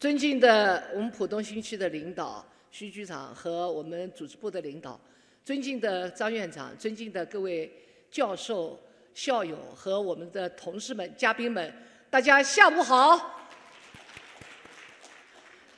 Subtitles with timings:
[0.00, 4.98] 尊敬的我们浦东新区的领导徐局长和我们组织部的领导，
[5.44, 7.68] 尊敬的张院长，尊敬的各位
[8.08, 8.78] 教授、
[9.12, 11.74] 校友和我们的同事们、嘉宾们，
[12.08, 13.40] 大家下午好。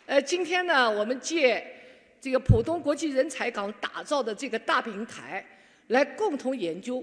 [0.05, 1.65] 呃，今天呢，我们借
[2.21, 5.43] 这个浦东国际人才港打造的这个大平台，
[5.87, 7.03] 来共同研究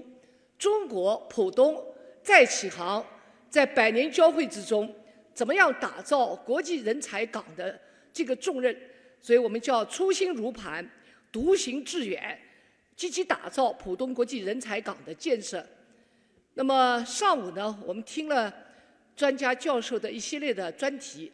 [0.56, 1.84] 中国浦东
[2.22, 3.04] 再起航，
[3.50, 4.94] 在百年交汇之中。
[5.38, 7.80] 怎么样打造国际人才港的
[8.12, 8.76] 这个重任？
[9.22, 10.84] 所以我们叫初心如磐，
[11.30, 12.36] 独行致远，
[12.96, 15.64] 积极打造浦东国际人才港的建设。
[16.54, 18.52] 那么上午呢，我们听了
[19.14, 21.30] 专家教授的一系列的专题。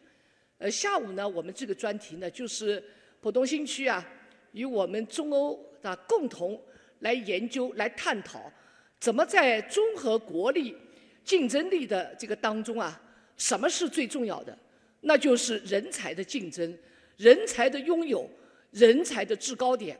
[0.59, 2.83] 呃，下午呢，我们这个专题呢，就是
[3.21, 4.07] 浦东新区啊，
[4.51, 6.61] 与我们中欧的共同
[6.99, 8.53] 来研究、来探讨，
[8.99, 10.77] 怎么在综合国力
[11.23, 13.01] 竞争力的这个当中啊。
[13.37, 14.57] 什么是最重要的？
[15.01, 16.77] 那就是人才的竞争，
[17.17, 18.27] 人才的拥有，
[18.71, 19.99] 人才的制高点。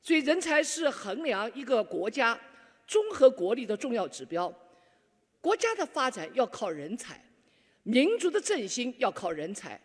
[0.00, 2.38] 所以，人才是衡量一个国家
[2.86, 4.52] 综合国力的重要指标。
[5.40, 7.20] 国家的发展要靠人才，
[7.82, 9.80] 民族的振兴要靠人才。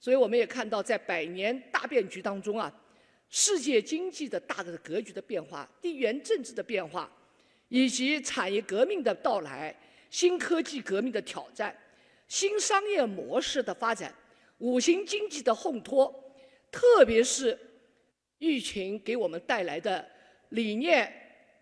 [0.00, 2.72] 所以，我们也看到，在百年大变局当中啊，
[3.28, 7.10] 世界经济的大的格局的变化，地缘政治的变化，
[7.68, 9.74] 以及产业革命的到来，
[10.10, 11.76] 新科技革命的挑战。
[12.28, 14.14] 新商业模式的发展，
[14.58, 16.32] 五行经济的烘托，
[16.70, 17.58] 特别是
[18.38, 20.06] 疫情给我们带来的
[20.50, 21.10] 理念、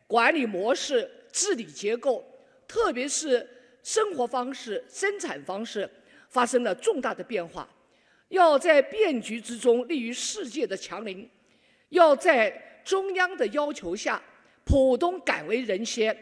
[0.07, 2.25] 管理模式、治理结构，
[2.67, 3.49] 特别是
[3.85, 5.89] 生活方式、生产方式
[6.29, 7.69] 发生了重大的变化。
[8.31, 11.31] 要在变局之中立于世界的强邻，
[11.91, 14.21] 要在中央的要求下，
[14.65, 16.17] 浦东敢为人先，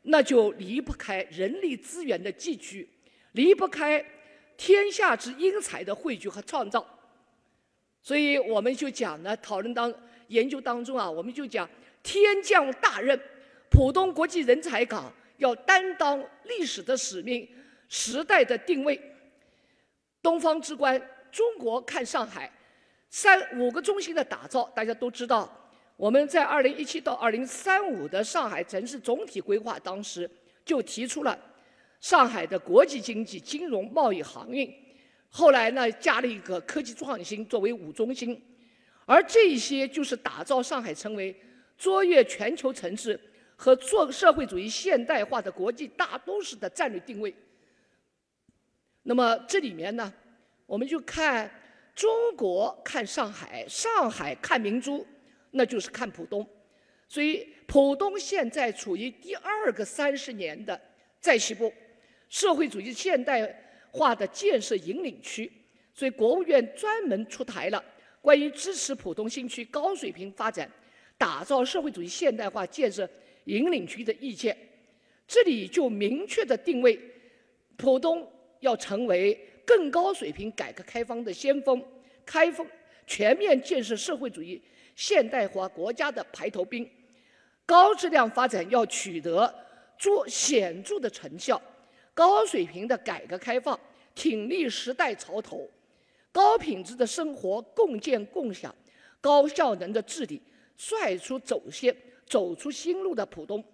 [0.00, 2.88] 那就离不开人力资源的集聚。
[3.32, 4.04] 离不开
[4.56, 6.86] 天下之英才的汇聚和创造，
[8.02, 9.92] 所以我们就讲呢，讨论当
[10.28, 11.68] 研究当中啊，我们就讲
[12.02, 13.18] 天降大任，
[13.70, 17.48] 浦东国际人才港要担当历史的使命、
[17.88, 19.00] 时代的定位。
[20.22, 21.00] 东方之冠，
[21.32, 22.50] 中国看上海，
[23.10, 25.50] 三五个中心的打造，大家都知道，
[25.96, 30.30] 我们在二零一七到二零三五的上海城市总体规划当时
[30.64, 31.36] 就提出了。
[32.02, 34.68] 上海的国际经济、金融、贸易、航运，
[35.28, 38.42] 后来呢加了一个科技创新作为五中心，
[39.06, 41.34] 而这些就是打造上海成为
[41.78, 43.18] 卓越全球城市
[43.54, 47.32] 和做社会主义现代化的国际大都市的战略定位。
[49.04, 50.12] 那么这里面呢，
[50.66, 51.48] 我们就看
[51.94, 55.06] 中国看上海，上海看明珠，
[55.52, 56.44] 那就是看浦东。
[57.06, 60.78] 所以浦东现在处于第二个三十年的
[61.20, 61.72] 在起步。
[62.32, 63.46] 社会主义现代
[63.90, 65.52] 化的建设引领区，
[65.92, 67.84] 所以国务院专门出台了
[68.22, 70.66] 关于支持浦东新区高水平发展、
[71.18, 73.06] 打造社会主义现代化建设
[73.44, 74.56] 引领区的意见。
[75.28, 76.98] 这里就明确的定位，
[77.76, 78.26] 浦东
[78.60, 81.84] 要成为更高水平改革开放的先锋，
[82.24, 82.66] 开放
[83.06, 84.60] 全面建设社会主义
[84.96, 86.90] 现代化国家的排头兵，
[87.66, 89.54] 高质量发展要取得
[89.98, 91.60] 做显著的成效。
[92.14, 93.78] 高水平的改革开放，
[94.14, 95.66] 挺立时代潮头；
[96.30, 98.70] 高品质的生活，共建共享；
[99.20, 100.42] 高效能的治理，
[100.76, 101.96] 率出走线，
[102.26, 103.64] 走出新路的浦东。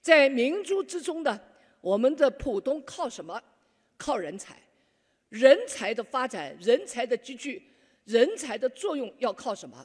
[0.00, 1.40] 在明珠之中呢
[1.80, 3.42] 我们的浦东靠什么？
[3.96, 4.56] 靠人才。
[5.28, 7.60] 人才的发展，人才的集聚，
[8.04, 9.84] 人才的作用要靠什么？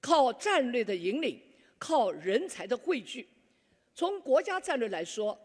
[0.00, 1.38] 靠战略的引领，
[1.78, 3.28] 靠人才的汇聚。
[3.94, 5.38] 从国家战略来说。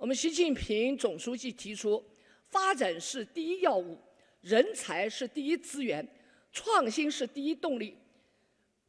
[0.00, 2.02] 我们习近平总书记提出，
[2.48, 3.98] 发展是第一要务，
[4.40, 6.08] 人才是第一资源，
[6.54, 7.94] 创新是第一动力。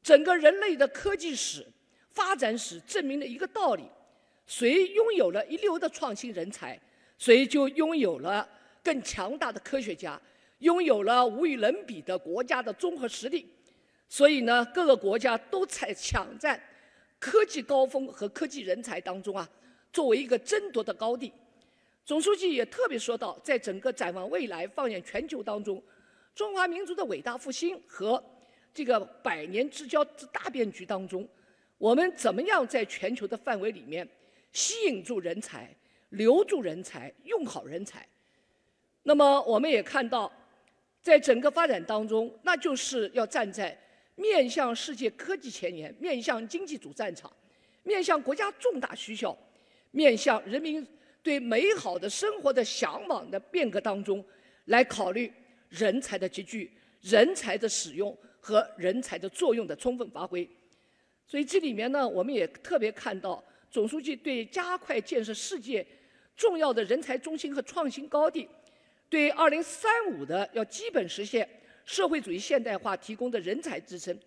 [0.02, 1.68] 整个人类的科技史、
[2.12, 3.84] 发展史证明了一个道理：
[4.48, 6.80] 谁拥有了一流的创新人才，
[7.18, 8.48] 谁就拥有了
[8.82, 10.20] 更强大的科学家，
[10.60, 13.46] 拥有了无与伦比的国家的综合实力。
[14.08, 16.58] 所以呢，各个国家都在抢占
[17.20, 19.50] 科技高峰和科技人才当中啊。
[19.92, 21.32] 作为一个争夺的高地，
[22.06, 25.82] 总书记也特别说到，在整个展望未来、放眼全球当中，
[26.34, 28.24] 中华民族的伟大复兴和
[28.74, 31.28] 这个百年之交之大变局当中，
[31.78, 34.08] 我们怎么样在全球的范围里面
[34.54, 35.70] 吸引住人才、
[36.10, 38.08] 留住人才、用好人才？
[39.04, 40.32] 那么我们也看到，
[41.02, 43.78] 在整个发展当中，那就是要站在
[44.16, 47.32] 面向世界科技前沿、面向经济主战场、
[47.84, 49.38] 面向国家重大需求。
[49.92, 50.86] 面向人民
[51.22, 54.26] 对美好的生活的向往的变革当中，
[54.66, 55.32] 来考虑
[55.70, 56.72] 人才的集聚、
[57.02, 60.50] 人才的使用和人才的作用的充分发挥。
[61.28, 65.86] 所以这里面呢，我们也特别看到总书记对加快建设世界
[66.36, 68.48] 重要的人才中心和创新高地，
[69.10, 71.48] 对二零三五的要基本实现
[71.86, 74.18] 社会主义现代化提供的人才支撑，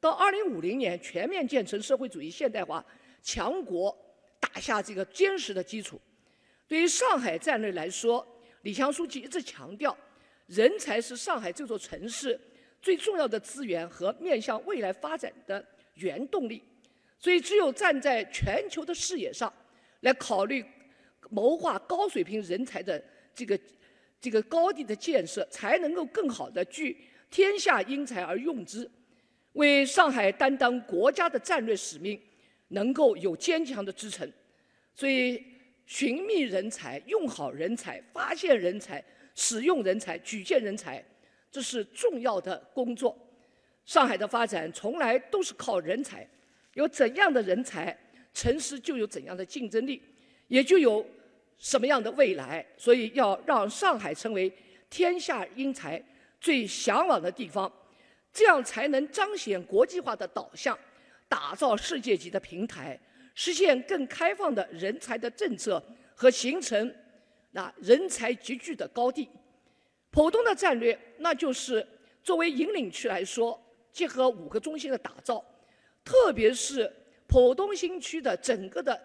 [0.00, 2.84] 到二零五零年全面建成社会主义现代化
[3.22, 3.96] 强国
[4.44, 6.00] 打下这个坚实的基础。
[6.66, 8.26] 对于上海战略来说，
[8.62, 9.96] 李强书记一直强调，
[10.46, 12.38] 人才是上海这座城市
[12.80, 15.64] 最重要的资源和面向未来发展的
[15.94, 16.62] 原动力。
[17.18, 19.52] 所以，只有站在全球的视野上
[20.00, 20.64] 来考虑
[21.30, 23.02] 谋划高水平人才的
[23.34, 23.58] 这个
[24.20, 26.96] 这个高地的建设，才能够更好的聚
[27.30, 28.90] 天下英才而用之，
[29.52, 32.20] 为上海担当国家的战略使命
[32.74, 34.30] 能够有坚强的支撑。
[34.94, 35.42] 所以。
[35.86, 39.04] 寻觅人才、用好人才、发现人才、
[39.34, 41.04] 使用人才、举荐人才，
[41.52, 43.14] 这是重要的工作。
[43.84, 46.26] 上海的发展从来都是靠人才，
[46.72, 47.94] 有怎样的人才，
[48.32, 50.00] 城市就有怎样的竞争力，
[50.48, 51.06] 也就有
[51.58, 52.64] 什么样的未来。
[52.78, 54.50] 所以要让上海成为
[54.88, 56.02] 天下英才
[56.40, 57.70] 最向往的地方，
[58.32, 60.78] 这样才能彰显国际化的导向，
[61.34, 62.96] 打造世界级的平台。
[63.34, 65.84] 实现更开放的人才的政策
[66.14, 66.94] 和形成
[67.50, 69.28] 那人才集聚的高地。
[70.12, 71.84] 浦东的战略，那就是
[72.22, 73.60] 作为引领区来说，
[73.92, 75.44] 结合五个中心的打造，
[76.04, 76.88] 特别是
[77.26, 79.00] 浦东新区的整个的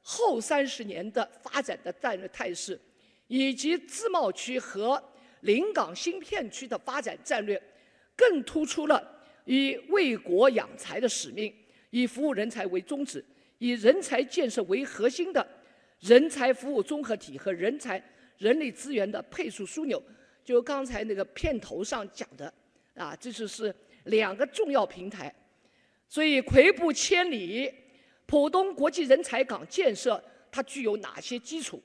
[0.00, 2.80] 后三十年的发展的战略态势，
[3.26, 5.02] 以及自贸区和
[5.40, 7.60] 临港新片区的发展战略，
[8.14, 9.02] 更突出了
[9.44, 11.52] 以为国养才的使命，
[11.92, 13.24] 以服务人才为宗旨。
[13.58, 15.48] 以人才建设为核心的
[16.00, 18.02] 人才服务综合体和人才
[18.38, 20.02] 人力资源的配速枢纽，
[20.44, 22.52] 就刚才那个片头上讲的
[22.96, 23.72] 啊，这就是
[24.06, 25.32] 两个重要平台。
[26.08, 27.72] 所以，跬步千里，
[28.26, 31.80] 浦东国际人才港建设它具有哪些基础？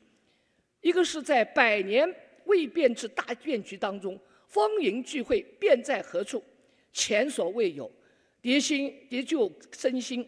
[0.81, 2.11] 一个是在百年
[2.45, 6.43] 未变之大变局当中，风云聚会，变在何处？
[6.91, 7.91] 前所未有，
[8.47, 10.25] 迭新迭旧身心。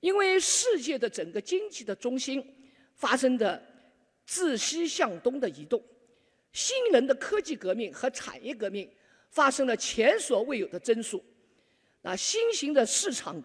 [0.00, 2.44] 因为世界的整个经济的中心
[2.94, 3.60] 发生的
[4.26, 5.82] 自西向东的移动，
[6.52, 8.86] 新一轮的科技革命和产业革命
[9.30, 11.24] 发生了前所未有的增速，
[12.02, 13.42] 啊，新型的市场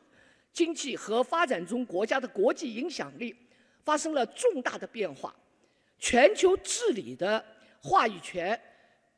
[0.52, 3.34] 经济和发展中国家的国际影响力
[3.86, 5.34] 发生了重大的变化，
[5.98, 7.44] 全球治理的
[7.82, 8.60] 话语权，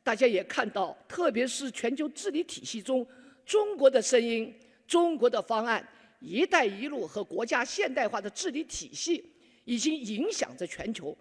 [0.04, 3.06] 大家也看到，特别是全球治理体系中，
[3.44, 4.54] 中国的声音，
[4.88, 5.88] 中国的方案。
[6.26, 9.30] “一带一路”和国家现代化的治理体系
[9.66, 11.18] 已经影响着全球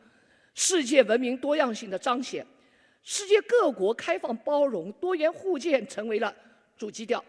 [0.55, 2.47] 世界文明多样性的彰显，
[3.03, 6.33] 世界各国开放包容、多元互鉴成为了
[6.77, 7.25] 主基调。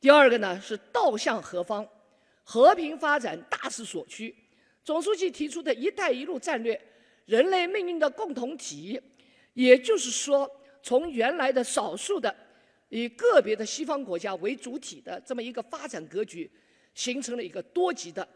[0.00, 1.86] 第二个呢是道向何方，
[2.42, 4.34] 和平发展大势所趋。
[4.82, 6.80] 总书记提出的一带一路战略，
[7.26, 8.98] 人类命运的共同体，
[9.52, 10.50] 也就是说，
[10.82, 12.34] 从原来的少数的
[12.90, 16.48] 以个别的西方国家为主体的这么一个发展格局。
[16.92, 18.28] 形成了一个多极的，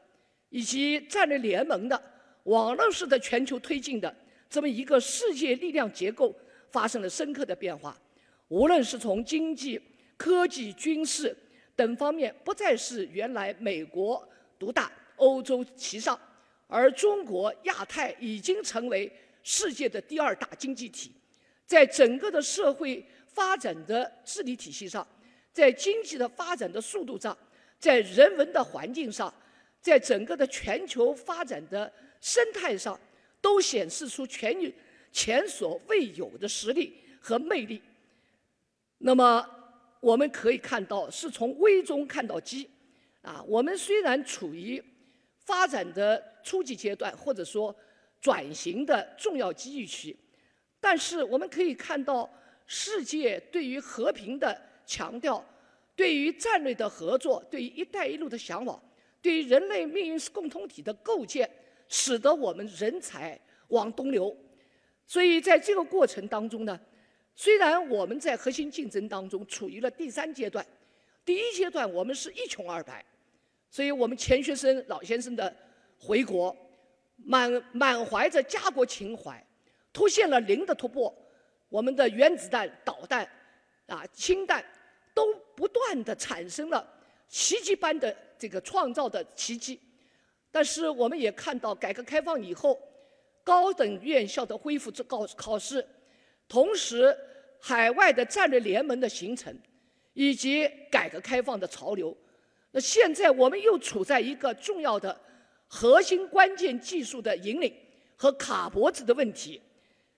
[0.48, 2.00] 以及战略联盟的
[2.44, 4.16] 网络式的全球推进的
[4.48, 6.32] 这么一个世界力量结构
[6.70, 8.00] 发生了深刻的变化。
[8.46, 9.78] 无论是从经济、
[10.16, 11.36] 科技、军事
[11.74, 16.18] 等方面，不再是原来美国独大、欧洲其上，
[16.68, 21.10] 而中国、亚太已经成为世界的第二大经济体。
[21.66, 25.06] 在整个的社会发展的治理体系上，
[25.52, 27.36] 在经济的发展的速度上。
[27.76, 29.32] 在人文的环境上，
[29.78, 32.98] 在整个的全球发展的生态上，
[33.42, 34.56] 都显示出全
[35.12, 37.82] 前所未有的实力和魅力。
[38.96, 39.46] 那么，
[40.00, 42.70] 我们可以看到，是从危中看到机。
[43.20, 44.82] 啊，我们虽然处于
[45.40, 47.74] 发展的初级阶段，或者说
[48.18, 50.16] 转型的重要机遇期，
[50.80, 52.30] 但是我们可以看到，
[52.66, 55.44] 世界对于和平的强调。
[55.96, 58.82] 对于战略的合作，对于“一带一路”的向往，
[59.22, 61.48] 对于人类命运共同体的构建，
[61.88, 64.36] 使得我们人才往东流。
[65.06, 66.80] 所以在这个过程当中呢，
[67.36, 70.66] 虽然我们在核心竞争当中处于了第三阶段，
[71.24, 73.04] 第一阶段我们是一穷二白，
[73.70, 75.56] 所以我们钱学森老先生的
[75.96, 76.56] 回国，
[77.18, 79.46] 满满怀着家国情怀，
[79.92, 81.16] 突现了零的突破，
[81.74, 83.28] 我们的原子弹、导弹
[83.86, 84.64] 啊、氢弹。
[85.16, 86.84] 都不断的产生了
[87.28, 89.80] 奇迹般的这个创造的奇迹，
[90.50, 92.76] 但是我们也看到，改革开放以后，
[93.44, 95.86] 高等院校的恢复考考试，
[96.48, 97.16] 同时
[97.60, 99.56] 海外的战略联盟的形成，
[100.14, 102.16] 以及改革开放的潮流。
[102.72, 105.16] 那现在我们又处在一个重要的
[105.68, 107.72] 核心关键技术的引领
[108.16, 109.62] 和卡脖子的问题。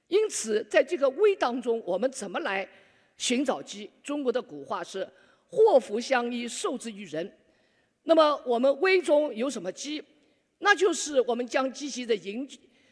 [0.08, 2.68] 因此，在这个危当中，我们怎么来
[3.16, 3.90] 寻找机？
[4.04, 5.08] 中国的古话是
[5.50, 7.36] “祸福相依，受之于人”。
[8.04, 10.00] 那么，我们危中有什么机？
[10.58, 12.48] 那就是我们将积极的赢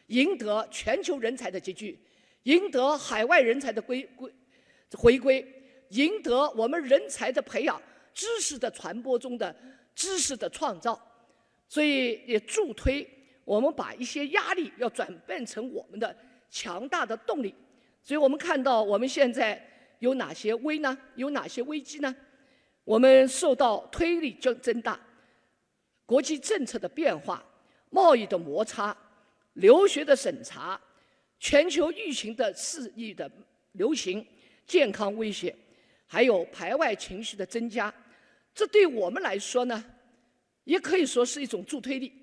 [0.07, 1.97] 赢得全球人才的集聚，
[2.43, 4.29] 赢得海外人才的归归
[4.91, 5.45] 回归，
[5.91, 7.81] 赢得我们人才的培养、
[8.13, 9.55] 知识的传播中的
[9.95, 11.01] 知识的创造。
[11.69, 13.07] 所以，也助推
[13.45, 16.13] 我们把一些压力要转变成我们的。
[16.55, 17.53] 强大的动力，
[18.01, 19.61] 所以我们看到我们现在
[19.99, 20.97] 有哪些危呢？
[21.15, 22.15] 有哪些危机呢？
[22.85, 24.97] 我们受到推力增增大，
[26.05, 27.43] 国际政策的变化、
[27.89, 28.95] 贸易的摩擦、
[29.55, 30.79] 留学的审查、
[31.41, 33.29] 全球疫情的肆意的
[33.73, 34.25] 流行、
[34.65, 35.53] 健康威胁，
[36.07, 37.93] 还有排外情绪的增加，
[38.53, 39.83] 这对我们来说呢，
[40.63, 42.13] 也可以说是一种助推力。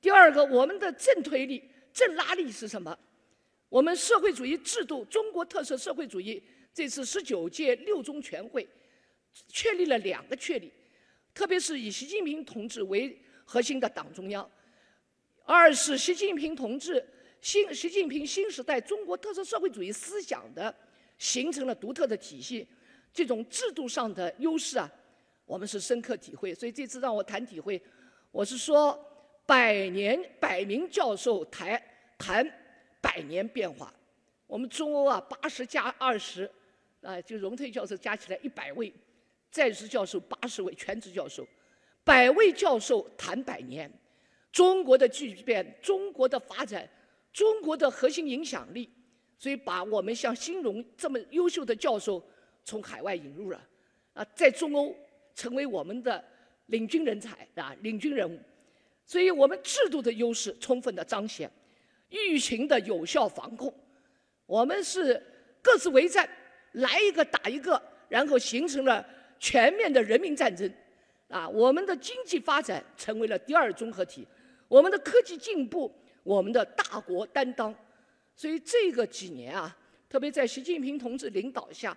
[0.00, 2.98] 第二个，我们的正推力、正拉力是什么？
[3.68, 8.66] 我们社会主义制度，中国特色社会主义这次十九届六中全会
[9.48, 10.72] 确立了两个确立，
[11.34, 14.42] 特别是以习近平同志为核心的党中央；
[15.44, 17.06] 二是习近平同志
[17.42, 20.74] 新习近平新时代中国特色社会主义思想的
[21.18, 22.66] 形成了独特的体系，
[23.12, 24.90] 这种制度上的优势啊，
[25.44, 26.54] 我们是深刻体会。
[26.54, 27.80] 所以这次让我谈体会，
[28.30, 28.98] 我是说
[29.44, 31.80] 百年百名教授谈
[32.16, 32.50] 谈。
[33.08, 33.90] 百年变化，
[34.46, 36.48] 我们中欧啊，八十加二十，
[37.00, 38.92] 啊，就荣退教授加起来一百位，
[39.50, 41.46] 在职教授八十位，全职教授，
[42.04, 43.90] 百位教授谈百年，
[44.52, 46.86] 中国的巨变，中国的发展，
[47.32, 48.90] 中国的核心影响力，
[49.38, 52.22] 所以把我们像新荣这么优秀的教授
[52.62, 53.68] 从海外引入了，
[54.12, 54.94] 啊，在中欧
[55.34, 56.22] 成为我们的
[56.66, 58.38] 领军人才啊，领军人物，
[59.06, 61.50] 所以我们制度的优势充分的彰显。
[62.08, 63.72] 疫情的有效防控，
[64.46, 65.22] 我们是
[65.60, 66.28] 各自为战，
[66.72, 69.06] 来一个打一个，然后形成了
[69.38, 70.70] 全面的人民战争。
[71.28, 74.26] 啊，我们的经济发展成为了第二综合体，
[74.66, 77.74] 我们的科技进步，我们的大国担当。
[78.34, 79.76] 所以这个几年啊，
[80.08, 81.94] 特别在习近平同志领导下，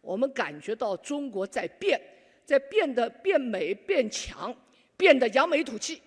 [0.00, 2.00] 我们感觉到中国在变，
[2.44, 4.52] 在变得变美、变强、
[4.96, 6.02] 变得扬眉吐气。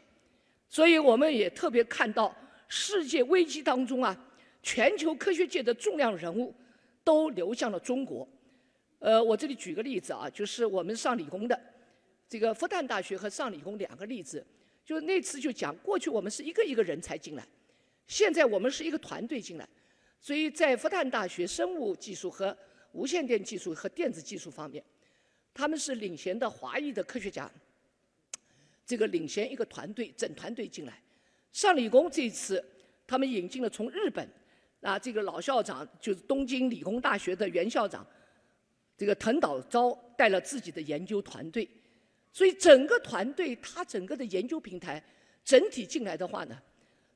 [0.68, 2.36] 所以我们也特别看到。
[2.68, 4.16] 世界危机当中啊，
[4.62, 6.54] 全球科学界的重量人物
[7.04, 8.28] 都流向了中国。
[9.00, 11.60] 呃，我这里举个例子啊，就是我们上理工的
[12.28, 14.46] 这个复旦大学和上理工两个例子。
[14.84, 17.44] 就那次就讲，过去我们是一个一个人才进来，
[18.08, 19.68] 现在我们是一个团队进来。
[20.22, 22.56] 所以在复旦大学生物技术和
[22.92, 24.84] 无线电技术和电子技术方面，
[25.54, 27.52] 他们是领衔的华裔的科学家，
[28.86, 31.02] 这个领衔一个团队，整团队进来。
[31.56, 32.62] 上理工这一次，
[33.08, 34.30] 他们引进了从日本，
[34.82, 38.06] 啊，这个老校长就是东京理工大学的原校长，
[38.98, 41.66] 这个藤岛昭带了自己的研究团队，
[42.34, 45.02] 所以整个团队他整个的研究平台
[45.46, 46.62] 整体进来的话呢，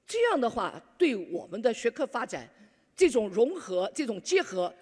[0.07, 2.49] 这样的话对我们的学科发展
[2.95, 4.73] 这种融合、这种结合，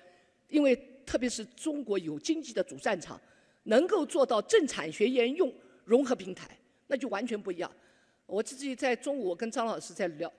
[0.50, 3.20] 因为特别是中国有经济的主战场，
[3.64, 5.52] 能够做到政产学研用
[5.84, 7.72] 融合平台，那就完全不一样。
[8.28, 10.32] 我自己在中午我跟张老师在聊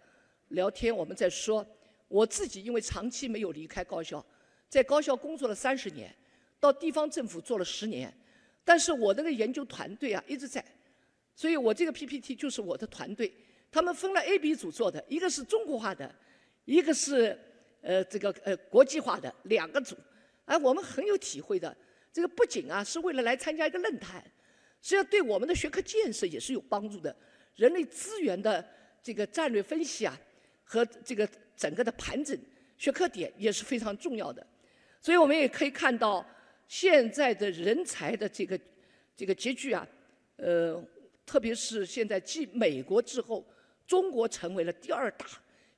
[0.48, 1.66] 聊天，我们在说，
[2.06, 4.24] 我自己因为长期没有离开高校，
[4.68, 6.14] 在高校工作了三十年，
[6.60, 8.14] 到地方政府做了十年，
[8.62, 10.62] 但是我那个研究团队啊一直在，
[11.34, 13.32] 所以我这个 PPT 就是我的团队，
[13.72, 16.14] 他们分了 A、B 组做的，一个是中国化的，
[16.66, 17.38] 一个是
[17.80, 19.96] 呃这个呃国际化的两个组，
[20.44, 21.74] 哎，我们很有体会的，
[22.12, 24.22] 这个不仅啊是为了来参加一个论坛，
[24.82, 27.16] 实际上对我们的学科建设也是有帮助的。
[27.58, 28.64] 人类资源的
[29.02, 30.16] 这个战略分析啊，
[30.62, 32.38] 和这个整个的盘整
[32.76, 34.46] 学科点也是非常重要的，
[35.00, 36.24] 所以我们也可以看到
[36.68, 38.58] 现在的人才的这个
[39.16, 39.84] 这个集聚啊，
[40.36, 40.80] 呃，
[41.26, 43.44] 特别是现在继美国之后，
[43.84, 45.26] 中国成为了第二大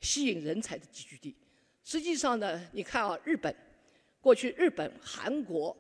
[0.02, 1.34] 吸引人才的集聚地。
[1.82, 3.54] 实际上呢，你看啊，日本
[4.20, 5.74] 过去日本、韩国、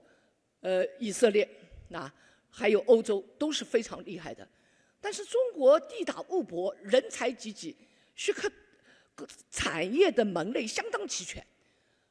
[0.60, 1.46] 呃以色列
[1.92, 2.10] 啊，
[2.48, 4.48] 还有欧洲都是非常厉害的。
[5.00, 7.76] 但是中国地大物博，人才济济，
[8.14, 8.50] 学科
[9.50, 11.44] 产业的门类相当齐全，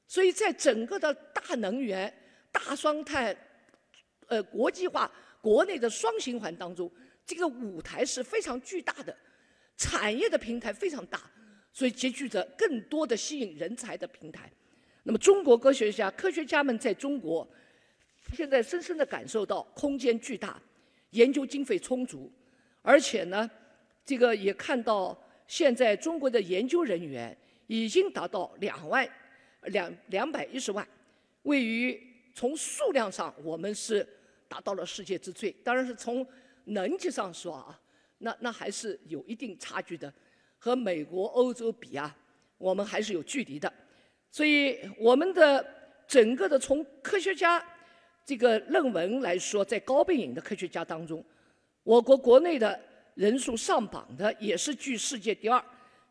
[0.07, 2.11] 所以在整个的大能源、
[2.51, 3.35] 大双碳、
[4.27, 6.91] 呃国际化、国内的双循环当中，
[7.25, 9.15] 这个舞台是非常巨大的，
[9.77, 11.31] 产业的平台非常大，
[11.71, 14.51] 所以集聚着更多的吸引人才的平台。
[15.03, 17.47] 那么中国科学家、科学家们在中国，
[18.35, 20.61] 现在深深地感受到空间巨大，
[21.11, 22.31] 研究经费充足，
[22.81, 23.49] 而且呢，
[24.05, 25.17] 这个也看到
[25.47, 27.35] 现在中国的研究人员
[27.67, 29.07] 已经达到两万
[29.63, 30.87] 两两百一十万，
[31.43, 32.01] 位于
[32.33, 34.07] 从数量上我们是
[34.47, 36.25] 达到了世界之最，当然是从
[36.65, 37.79] 能级上说啊，
[38.19, 40.11] 那那还是有一定差距的，
[40.57, 42.15] 和美国、欧洲比啊，
[42.57, 43.71] 我们还是有距离的。
[44.31, 45.65] 所以，我们的
[46.07, 47.63] 整个的从科学家
[48.23, 51.23] 这个论文来说，在高背影的科学家当中，
[51.89, 52.79] 我国国内的
[53.15, 55.59] 人数上榜的也是居世界第二，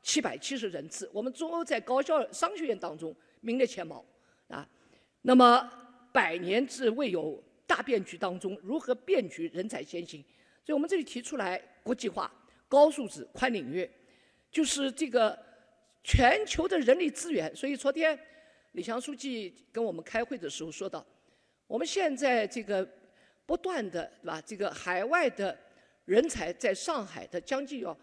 [0.03, 1.09] 七百七十人次。
[1.13, 4.05] 我们中欧在高校商学院当中名列前茅
[4.49, 4.69] 啊。
[5.23, 5.71] 那么，
[6.11, 9.49] 百年之未有大变局当中，如何变局？
[9.55, 10.21] 人才先行。
[10.65, 12.29] 所以我们这里提出来，国际化、
[12.67, 13.89] 高素质、宽领域，
[14.51, 15.39] 就是这个。
[16.05, 18.19] 全球的人力资源，所以昨天
[18.73, 21.05] 李强书记跟我们开会的时候说到，
[21.67, 22.89] 我们现在这个
[23.45, 24.41] 不断的对吧？
[24.47, 25.59] 这个海外的
[26.09, 27.95] 人才在上海的将近要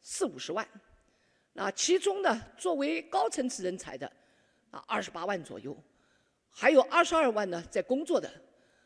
[0.00, 0.66] 四五十万，
[1.52, 4.10] 那，其中呢作为高层次人才的
[4.70, 5.76] 啊二十八万左右，
[6.48, 8.32] 还有二十二万呢在工作的，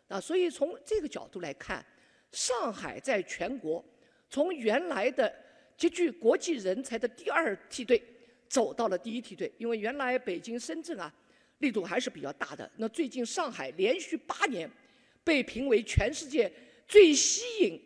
[0.09, 1.87] 啊，所以从这个角度来看，
[2.33, 3.83] 上海在全国
[4.29, 5.33] 从原来的
[5.77, 8.03] 极具国际人才的第二梯队。
[8.47, 11.13] 走到了第一梯队，因为原来北京、深圳啊，
[11.59, 12.71] 力度还是比较大的。
[12.77, 14.71] 那最近上海连续八年
[15.25, 16.53] 被评为全世界
[16.87, 17.81] 最吸引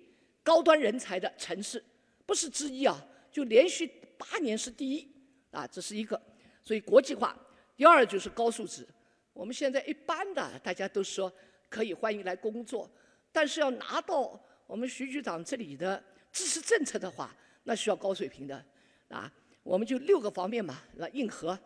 [0.49, 1.85] 高端人才的城市，
[2.25, 2.99] 不是之一啊，
[3.31, 3.87] 就连续
[4.17, 5.07] 八年是第一
[5.51, 6.19] 啊，这是一个。
[6.65, 7.37] 所以国际化，
[7.77, 8.89] 第二就是高素质。
[9.35, 11.31] 我们现在一般的大家都说
[11.69, 12.91] 可以欢迎来工作，
[13.31, 16.03] 但是要拿到我们徐局长这里的
[16.33, 18.65] 支持政策的话，那需要高水平的
[19.11, 19.31] 啊。
[19.63, 21.59] 我们就六个方面嘛，那硬核，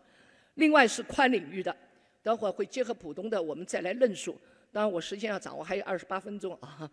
[0.55, 1.75] 另外是宽领域的，
[2.21, 4.37] 等会儿会结合浦东的，我们再来论述。
[4.73, 6.91] 当然我时间要掌握，还有二十八分钟啊。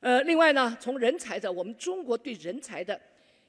[0.00, 2.98] 呃，另外呢，从人才的，我们中国对人才的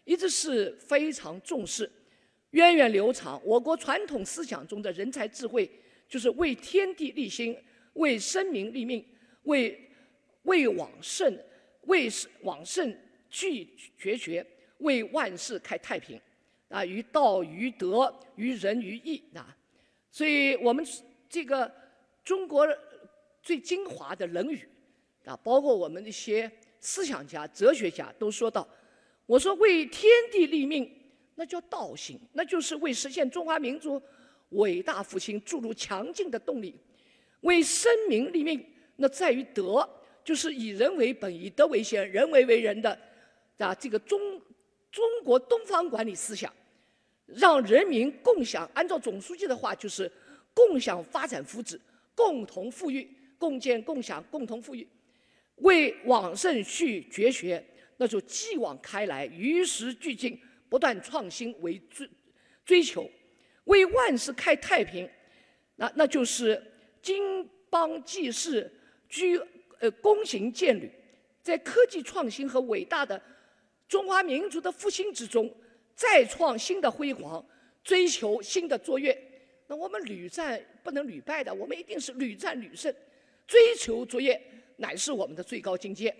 [0.03, 1.89] 一直是非常重视，
[2.51, 3.41] 源远流长。
[3.45, 5.69] 我国传统思想中的人才智慧，
[6.07, 7.57] 就是为天地立心，
[7.93, 9.05] 为生民立命，
[9.43, 9.89] 为
[10.43, 11.37] 为往圣，
[11.83, 12.09] 为
[12.41, 12.93] 往圣
[13.29, 14.45] 继绝学，
[14.79, 16.19] 为万世开太平。
[16.67, 19.53] 啊，于道于德于仁于义啊，
[20.09, 20.85] 所以我们
[21.27, 21.69] 这个
[22.23, 22.65] 中国
[23.41, 24.57] 最精华的《论语》
[25.25, 28.67] 啊，包括我们一些思想家、哲学家都说到：
[29.25, 30.91] 我说为天地立命，
[31.35, 34.01] 那叫道行，那就是为实现中华民族
[34.49, 36.73] 伟大复兴注入强劲的动力；
[37.41, 39.87] 为生民立命，那在于德，
[40.23, 42.97] 就是以人为本、以德为先、人为为人的
[43.57, 44.19] 啊这个中
[44.91, 46.51] 中国东方管理思想。
[47.33, 50.11] 让人民共享，按照总书记的话，就是
[50.53, 51.79] 共享发展福祉，
[52.13, 54.85] 共同富裕，共建共享，共同富裕。
[55.61, 57.63] 为往圣续绝学，
[57.97, 62.09] 那就继往开来，与时俱进，不断创新为追
[62.65, 63.09] 追求。
[63.65, 65.09] 为万世开太平，
[65.75, 66.61] 那那就是
[67.01, 68.71] 经邦济世，
[69.07, 69.37] 居
[69.79, 70.91] 呃躬行践履，
[71.41, 73.21] 在科技创新和伟大的
[73.87, 75.51] 中华民族的复兴之中。
[75.93, 77.45] 再创新的辉煌，
[77.83, 79.15] 追求新的卓越。
[79.67, 82.91] 那我们屡战不能屡败的，我们一定是屡战屡胜。
[83.45, 84.41] 追求卓越
[84.81, 86.13] 乃是我们的最高境界。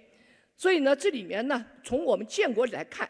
[0.56, 3.10] 所以呢，这里面呢，从我们建国来看，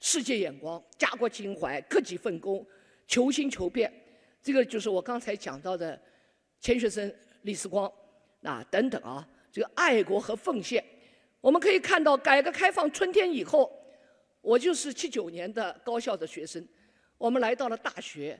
[0.00, 2.64] 世界眼光、家国情怀、克己奋工、
[3.06, 3.92] 求新求变，
[4.42, 6.00] 这个就是我刚才讲到的
[6.60, 7.92] 钱学森、李四光
[8.42, 10.82] 啊等等啊，这个爱国和奉献。
[11.40, 13.70] 我们可以看到，改革开放春天以后。
[14.40, 16.66] 我就是七九年的高校的学生，
[17.16, 18.36] 我们来到了大学，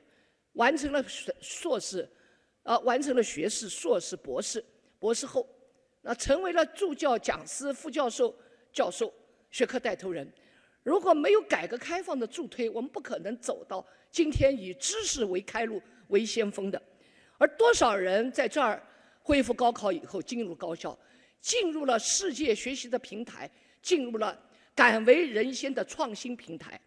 [0.51, 2.05] 完成了硕硕士，
[2.63, 4.61] 啊，完成了学士、硕士、博士、
[4.99, 5.47] 博士后，
[6.03, 8.31] 那成为了助教、讲师、副教授、
[8.71, 9.11] 教授、
[9.49, 10.31] 学科带头人。
[10.83, 16.79] 如果没有改革开放的助推，我们不可能走到今天以知识为开路、为先锋的。
[17.39, 18.79] 而多少人在这儿
[19.23, 20.95] 恢复高考以后进入高校，
[21.41, 23.49] 进入了世界学习的平台，
[23.81, 24.39] 进入了。
[24.75, 26.81] 敢为人先的创新平台，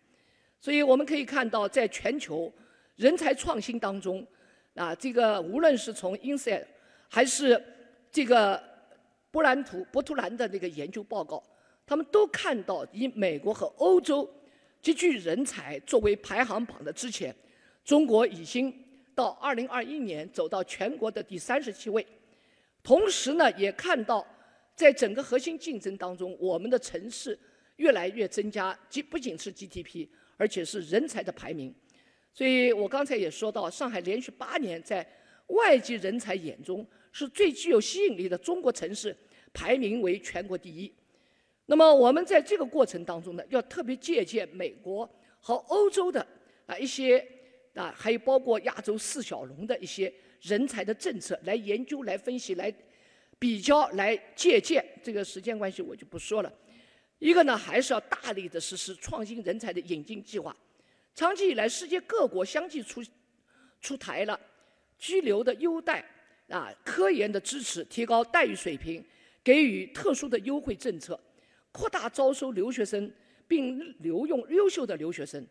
[0.61, 2.53] 所以我们可以看到，在全球
[2.97, 4.27] 人才创新当中，
[4.75, 6.67] 啊，这个无论是从 INSEAD
[7.09, 7.65] 还是
[8.11, 8.61] 这个
[9.37, 11.45] 波兰图波图兰的那个研究报告，
[11.85, 14.27] 他们都看到以美国和欧洲
[14.81, 17.37] 极具人才作为排行榜的之前，
[17.85, 18.75] 中国已经
[19.15, 22.07] 到二零二一年走到全国的第三十七位，
[22.83, 24.27] 同时呢，也看到
[24.75, 27.39] 在整个核心竞争当中，我们的城市。
[27.77, 31.75] 越来越增加，即不仅是 GDP，而且是人才的排名。
[32.33, 35.07] 所以我刚才也说到，上海连续八年在
[35.49, 39.15] 外籍人才眼中是最具有吸引力的中国城市
[39.57, 40.93] 排名为全国第一。
[41.65, 46.25] 那么我们在这个过程当中呢，要特别借鉴美国和欧洲的
[46.67, 47.27] 啊一些
[47.75, 52.73] 啊，还有包括亚洲四小龙的一些人才的政策来研究、来分析、来
[53.39, 54.85] 比较、来借鉴。
[55.03, 56.53] 这个时间关系我就不说了。
[57.19, 60.55] 一个呢，还是要大力的实施创新人才的引进计划。
[61.15, 63.03] 长期以来，世界各国相继出
[63.81, 64.39] 出台了
[64.99, 66.05] 居留的优待
[66.49, 69.05] 啊、科研的支持、提高待遇水平、
[69.47, 71.17] 给予特殊的优惠政策。
[71.71, 73.09] 扩大招收留学生，
[73.47, 75.47] 并留用优秀的留学生，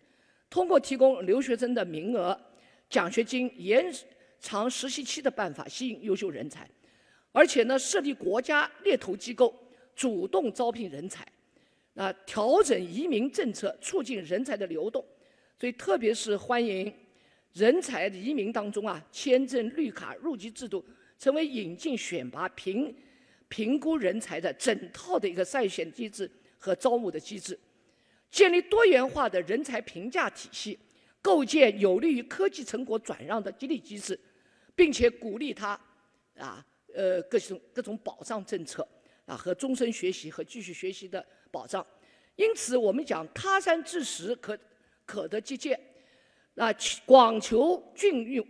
[0.50, 2.38] 通过提供留学生的名额、
[2.90, 3.90] 奖学金、延
[4.42, 6.70] 长实习期的办法吸引优秀人才，
[7.32, 9.56] 而且呢，设立国家猎头机构，
[9.96, 11.26] 主动招聘人才，
[11.94, 15.02] 啊，调整移民政策，促进人才的流动。
[15.58, 16.92] 所以，特别是欢迎
[17.54, 20.84] 人才移民当中啊，签证、绿卡、入籍制度
[21.18, 22.94] 成为引进、选拔、评。
[23.48, 27.58] 评估人才的整套的一个筛选机制和招募的机制，
[28.30, 30.78] 建立多元化的人才评价体系，
[31.22, 34.20] 构建有利于科技成果转让的激励机制，
[34.76, 35.80] 并且鼓励他
[36.38, 38.88] 啊呃各种各种保障政策
[39.26, 41.86] 啊和终身学习和继续学习的保障。
[42.36, 44.58] 因此，我们讲他山之石可
[45.06, 45.80] 可得借鉴
[46.56, 46.74] 啊，
[47.06, 48.46] 广求俊用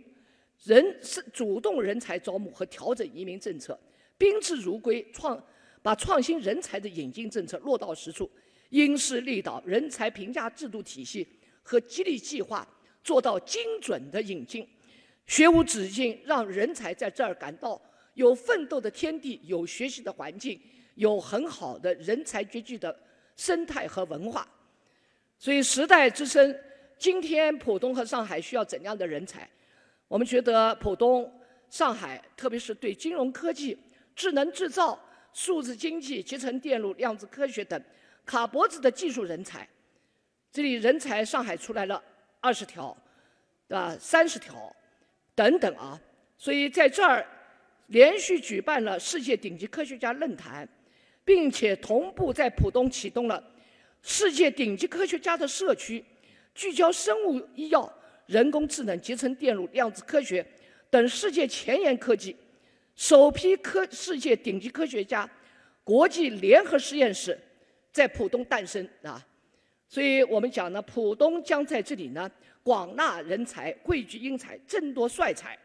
[0.64, 3.78] 人是主动人才招募和调整移民政策。
[4.18, 5.42] 宾至如归，创
[5.82, 8.30] 把创新人才的引进政策落到实处，
[8.70, 11.26] 因势利导，人才评价制度体系
[11.62, 12.66] 和激励计划
[13.04, 14.66] 做到精准的引进，
[15.26, 17.80] 学无止境，让人才在这儿感到
[18.14, 20.60] 有奋斗的天地，有学习的环境，
[20.94, 22.98] 有很好的人才聚聚的
[23.36, 24.48] 生态和文化。
[25.38, 26.58] 所以时代之声，
[26.98, 29.48] 今天浦东和上海需要怎样的人才？
[30.08, 31.30] 我们觉得浦东、
[31.68, 33.76] 上海，特别是对金融科技。
[34.16, 34.98] 智能制造、
[35.34, 37.80] 数字经济、集成电路、量子科学等
[38.24, 39.68] 卡脖子的技术人才，
[40.50, 42.02] 这里人才上海出来了
[42.40, 42.96] 二十条，
[43.68, 43.94] 对吧？
[44.00, 44.74] 三十条
[45.34, 46.00] 等等啊，
[46.38, 47.24] 所以在这儿
[47.88, 50.66] 连续举办了世界顶级科学家论坛，
[51.22, 53.42] 并且同步在浦东启动了
[54.02, 56.02] 世界顶级科学家的社区，
[56.54, 57.92] 聚焦生物医药、
[58.24, 60.44] 人工智能、集成电路、量子科学
[60.88, 62.34] 等世界前沿科技。
[62.96, 65.28] 首批科世界顶级科学家
[65.84, 67.38] 国际联合实验室
[67.92, 69.24] 在浦东诞生啊，
[69.86, 72.28] 所以我们讲呢，浦东将在这里呢
[72.62, 75.56] 广纳人才、汇聚英才、争夺帅才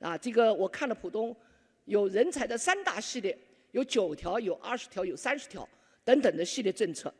[0.00, 0.16] 啊。
[0.16, 1.36] 这个我看了浦东
[1.84, 3.38] 有人才的三大系列，
[3.72, 5.68] 有九条、有二十条、有三十条
[6.02, 7.12] 等等的系列政策。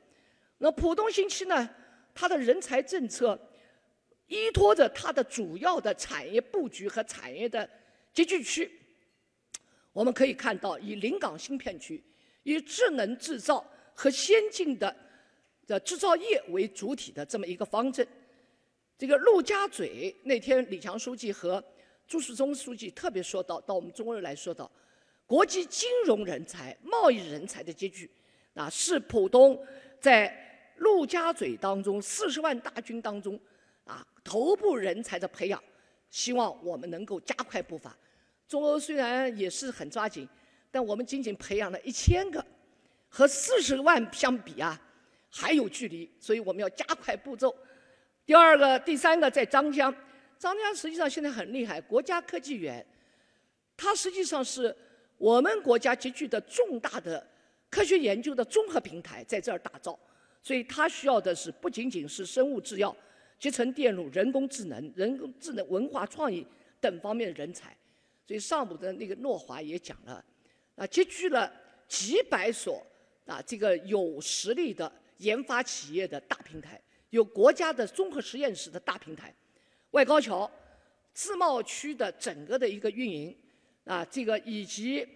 [0.58, 1.68] 那浦东新区呢，
[2.14, 3.38] 它的人才政策
[4.28, 7.68] 依托着它的主要的产业布局和产业的
[8.14, 8.78] 集聚区。
[9.92, 12.02] 我们可以看到，以临港新片区、
[12.42, 14.94] 以智能制造和先进的
[15.66, 18.06] 的制造业为主体的这么一个方针。
[18.98, 21.62] 这个陆家嘴那天，李强书记和
[22.06, 24.70] 朱世忠书记特别说到，到我们中国人来说到，
[25.26, 28.10] 国际金融人才、贸易人才的集聚，
[28.54, 29.60] 啊，是浦东
[30.00, 30.34] 在
[30.76, 33.38] 陆家嘴当中四十万大军当中
[33.84, 35.62] 啊头部人才的培养，
[36.10, 37.96] 希望我们能够加快步伐。
[38.52, 40.28] 中欧虽然也是很抓紧，
[40.70, 42.44] 但我们仅仅培养了一千个，
[43.08, 44.78] 和四十万相比啊，
[45.30, 47.56] 还有距离，所以我们要加快步骤。
[48.26, 49.90] 第二个、第三个在张江，
[50.38, 52.84] 张江实际上现在很厉害，国家科技园，
[53.74, 54.76] 它实际上是
[55.16, 57.26] 我们国家集聚的重大的
[57.70, 59.98] 科学研究的综合平台，在这儿打造，
[60.42, 62.94] 所以它需要的是不仅仅是生物制药、
[63.38, 66.46] 集成电路、人工智能、人工智能、文化创意
[66.82, 67.74] 等方面的人才。
[68.24, 70.24] 所以上午的那个诺华也讲了，
[70.76, 71.52] 啊，集聚了
[71.88, 72.86] 几百所
[73.26, 76.80] 啊这个有实力的研发企业的大平台，
[77.10, 79.34] 有国家的综合实验室的大平台，
[79.90, 80.50] 外高桥
[81.12, 83.36] 自贸区的整个的一个运营，
[83.84, 85.06] 啊，这个以及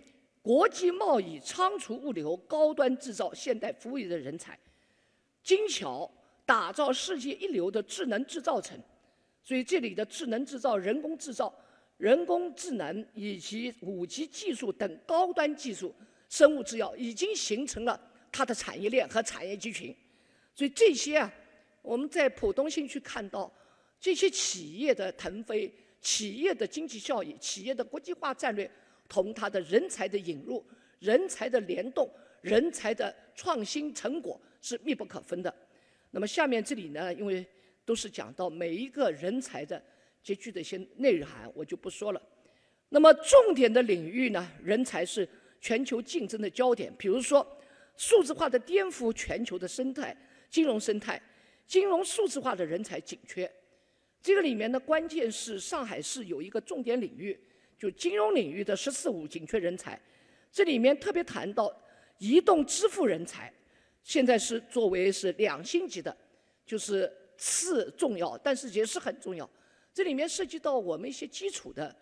[0.43, 4.59] 国际贸易、仓储物流、高端制造、现代服务业的人才，
[5.43, 6.11] 精巧
[6.45, 8.77] 打造世界一流的智能制造城，
[9.45, 11.55] 所以这里的智能制造、人工制造。
[11.99, 15.95] 人工智能以及五 G 技术等高端技术、
[16.29, 17.99] 生物制药已经形成了
[18.31, 19.97] 它的产业链和产业集群，
[20.55, 21.33] 所以这些啊，
[21.81, 23.51] 我们在浦东新区看到
[23.99, 28.71] 这些企业的腾飞、企业的经济效益、企业的国际化战略，
[29.09, 30.63] 同它的人才的引入、
[30.99, 32.07] 人才的联动、
[32.43, 35.55] 人才的创新成果是密不可分的。
[36.11, 37.47] 那么下面这里呢，因为
[37.87, 39.83] 都是讲到每一个人才的。
[40.27, 42.21] 结句的一些内涵我就不说了。
[42.89, 45.29] 那么重点的领域呢，人才是
[45.61, 46.93] 全球竞争的焦点。
[46.99, 47.47] 比如说，
[47.97, 50.17] 数字化的颠覆全球的生态，
[50.51, 51.23] 金融生态，
[51.65, 53.49] 金融数字化的人才紧缺。
[54.21, 57.39] 这个里面的关键是上海市有一个重点领域，
[57.79, 59.97] 就金融领域的“十四五”紧缺人才。
[60.51, 61.73] 这里面特别谈到
[62.19, 63.53] 移动支付人才，
[64.03, 66.17] 现在是作为是两星级的，
[66.67, 69.49] 就是次重要，但是也是很重要。
[69.97, 71.97] 这里面涉及到我们一些基础的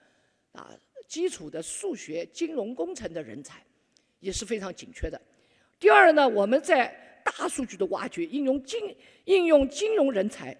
[0.50, 0.76] 啊
[1.06, 3.64] 基础的数学、金融工程的人才，
[4.18, 5.20] 也是非常紧缺的。
[5.78, 8.92] 第二呢，我们在大数据的挖掘、应用金
[9.26, 10.56] 应用金融人才，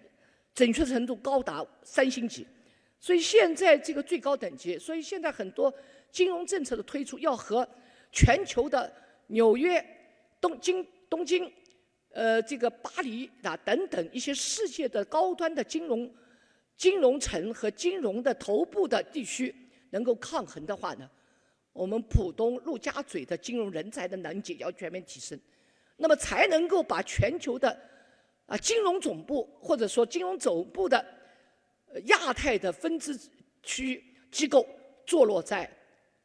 [0.53, 2.47] 准确程度高达三星级。
[3.01, 5.73] 所以现在这个最高等级，所以现在很多
[6.09, 7.67] 金融政策的推出要和
[8.13, 8.89] 全球的
[9.27, 9.85] 纽约、
[10.39, 11.51] 东京、东京，
[12.13, 16.09] 呃，这个巴黎啊等等一些世界的高端的金融
[16.77, 19.53] 金融城和金融的头部的地区
[19.89, 21.09] 能够抗衡的话呢，
[21.73, 25.39] 我们浦东陆家嘴的金融人才的能级要全面提升，
[25.97, 27.77] 那么才能够把全球的
[28.45, 31.05] 啊金融总部或者说金融总部的。
[32.07, 33.17] 亚太的分支
[33.63, 34.67] 区机构
[35.05, 35.69] 坐落在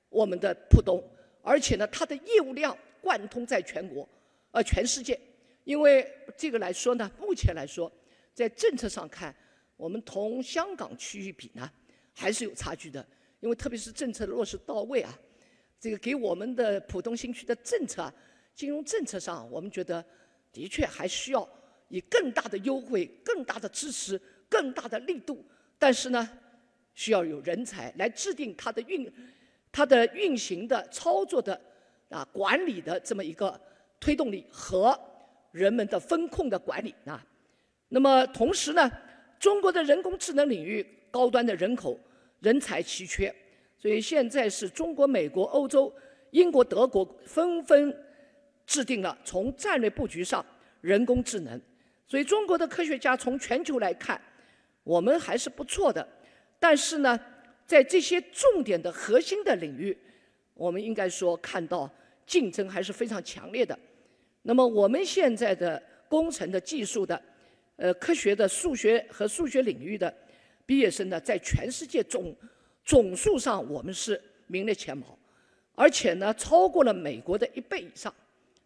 [0.09, 1.01] 我们的浦东，
[1.43, 4.09] 而且呢，它的业务量贯通在全国，
[4.51, 5.17] 呃，全世界。
[5.63, 6.05] 因为
[6.37, 7.89] 这个来说呢，目前来说，
[8.35, 9.33] 在政策上看，
[9.81, 11.69] 我们同香港区域比呢，
[12.15, 13.05] 还是有差距的。
[13.41, 15.19] 因为特别是政策落实到位啊，
[15.81, 18.13] 这个给我们的浦东新区的政策，
[18.55, 20.05] 金融政策上，我们觉得
[20.53, 21.49] 的确还需要
[21.89, 25.43] 以更大的优惠、更大的支持、更大的力度。
[25.79, 26.29] 但是呢，
[26.95, 29.11] 需要有人才来制定它的运、
[29.73, 31.59] 它的运行的操作的
[32.11, 33.59] 啊管理的这么一个
[33.99, 34.95] 推动力和
[35.51, 37.27] 人们的风控的管理啊。
[37.89, 38.91] 那么同时呢，
[39.41, 41.99] 中国的人工智能领域高端的人口
[42.39, 43.35] 人才奇缺，
[43.77, 45.93] 所以现在是中国、美国、欧洲、
[46.31, 47.93] 英国、德国纷纷
[48.65, 50.45] 制定了从战略布局上
[50.81, 51.61] 人工智能。
[52.07, 54.21] 所以中国的科学家从全球来看。
[54.83, 56.07] 我们还是不错的，
[56.59, 57.21] 但是呢，
[57.67, 59.97] 在这些重点的核心的领域，
[60.55, 61.89] 我们应该说看到
[62.27, 63.79] 竞争还是非常强烈的。
[64.43, 67.23] 那么我们现在的工程的技术的，
[67.81, 70.15] 呃，科学的数学和数学领域的
[70.67, 72.37] 毕业生呢，在全世界总
[72.85, 75.19] 总数上，我们是名列前茅，
[75.75, 78.15] 而且呢，超过了美国的一倍以上。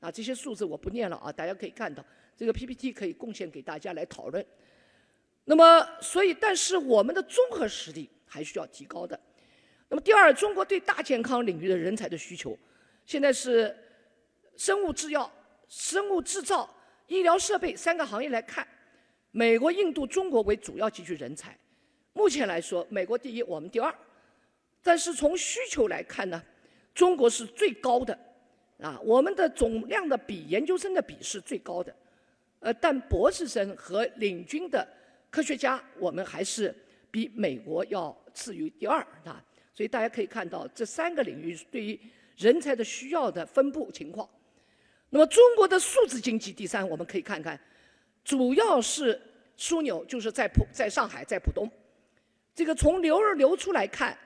[0.00, 2.04] 啊，这些数字我不念了啊，大家可以看到，
[2.36, 4.44] 这个 PPT 可以贡献给大家来讨论。
[5.44, 9.18] 那么，所以，但是我们的综合实力还需要提高的。
[9.88, 12.58] 那么，第二，中国对大健康领域的人才的需求，
[13.06, 13.74] 现在是
[14.56, 15.32] 生物制药、
[15.68, 16.68] 生物制造、
[17.06, 18.66] 医疗设备三个行业来看，
[19.36, 21.58] 美国、印度、中国为主要集聚人才。
[22.12, 23.92] 目前来说，美国第一，我们第二。
[24.80, 26.40] 但是从需求来看呢，
[26.94, 28.16] 中国是最高的，
[28.80, 31.92] 啊，我们的总量的比研究生的比是最高的，
[32.60, 34.86] 呃，但博士生和领军的。
[35.30, 36.72] 科学家，我们还是
[37.10, 39.44] 比美国要次于第二啊，
[39.74, 41.98] 所以大家可以看到这三个领域对于
[42.36, 44.30] 人才的需要的分布情况。
[45.10, 47.58] 那么中国的数字经济第三，我们可以看看，
[48.24, 49.20] 主要是
[49.56, 51.70] 枢纽就是在浦在上海在浦东。
[52.54, 54.18] 这个从流入流出来看，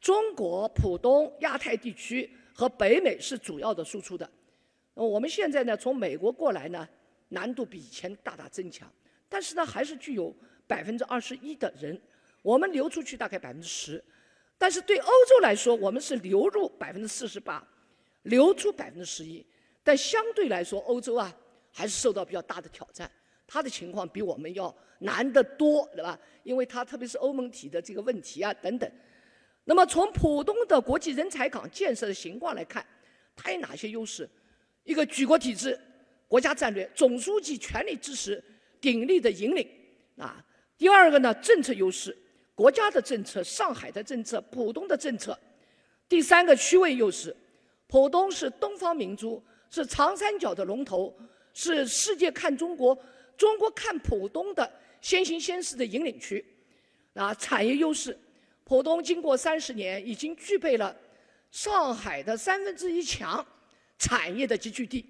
[0.00, 4.30] 中国浦东亚太地区和北美是主要的输出的。
[4.94, 6.88] 我们现在呢，从美国过来呢，
[7.30, 8.88] 难度比以前大大增强，
[9.28, 10.34] 但是呢，还是具有。
[10.68, 11.98] 百分之二十一的人，
[12.42, 14.04] 我们流出去大概百分之十，
[14.58, 17.66] 但是对欧洲来说，我们是流入百分之四十八，
[18.24, 19.42] 流出百分之十一。
[19.82, 21.34] 但相对来说，欧洲啊
[21.72, 23.10] 还是受到比较大的挑战，
[23.48, 26.16] 它的情况比我们要难得多，对吧？
[26.44, 28.88] 因为它特别是欧盟体的这个问题啊等等。
[29.64, 32.84] 那么从浦东的国际人才港建设的情况来看，
[33.34, 34.28] 它有哪些优势？
[34.84, 35.78] 一个举国体制、
[36.26, 38.42] 国家战略、总书记全力支持、
[38.80, 39.66] 鼎力的引领
[40.16, 40.44] 啊。
[40.76, 42.16] 第二个呢，政策优势，
[42.54, 45.38] 国家的政策、上海的政策、浦东的政策。
[46.08, 47.34] 第三个区位优势，
[47.86, 51.14] 浦东是东方明珠，是长三角的龙头，
[51.52, 52.98] 是世界看中国、
[53.38, 54.70] 中国看浦东的
[55.00, 56.44] 先行先试的引领区。
[57.14, 58.18] 啊，产业优势，
[58.64, 60.94] 浦东经过三十年，已经具备了
[61.50, 63.44] 上海的三分之一强
[63.98, 65.06] 产业的集聚地，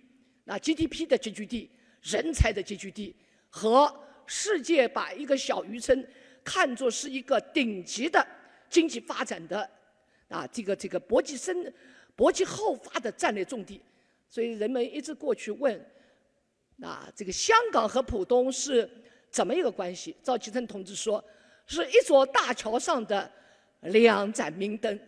[0.47, 1.69] 啊 GDP 的集聚地、
[2.03, 3.17] 人才的集聚地
[3.51, 4.05] 和。
[4.31, 6.07] 世界把一个小渔村
[6.45, 8.23] 看作是一个顶级的
[8.69, 9.67] 经济发展的
[10.29, 11.73] 啊，这个这个国际生、
[12.15, 13.81] 国际后发的战略重地，
[14.29, 15.83] 所以人们一直过去问
[16.83, 18.89] 啊，这个香港和浦东是
[19.31, 20.17] 怎么一个关系？
[20.23, 21.23] 赵启正同志说，
[21.67, 23.31] 是一座大桥上的
[23.81, 24.99] 两盏明灯，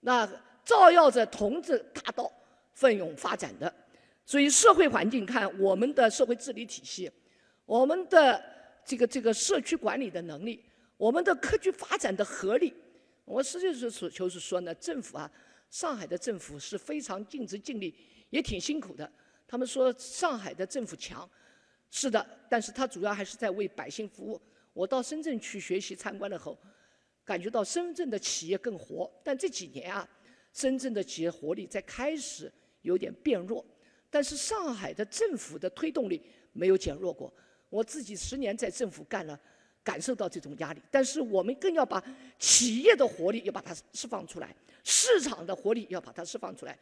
[0.00, 0.28] 那
[0.64, 2.32] 照耀着同志大道
[2.72, 3.72] 奋勇发展的。
[4.24, 7.10] 所以社会环境看，我们的社会治理体系，
[7.66, 8.42] 我们的
[8.84, 10.64] 这个这个社区管理的能力，
[10.96, 12.72] 我们的科技发展的合力，
[13.24, 15.30] 我实际是求是说呢，政府啊，
[15.68, 17.94] 上海的政府是非常尽职尽力，
[18.30, 19.10] 也挺辛苦的。
[19.52, 21.28] 他们说上海的政府强，
[21.90, 24.40] 是的，但是他主要还是在为百姓服务。
[24.72, 26.58] 我到深圳去学习参观了后，
[27.22, 29.12] 感觉到深圳的企业更活。
[29.22, 30.08] 但这几年啊，
[30.54, 33.62] 深圳的企业活力在开始有点变弱。
[34.08, 36.22] 但是上海的政府的推动力
[36.54, 37.30] 没有减弱过。
[37.68, 39.38] 我自己十年在政府干了，
[39.84, 40.80] 感受到这种压力。
[40.90, 42.02] 但是我们更要把
[42.38, 46.78] 企业的活力要把它释放出来，市场的活力要把它释放出来。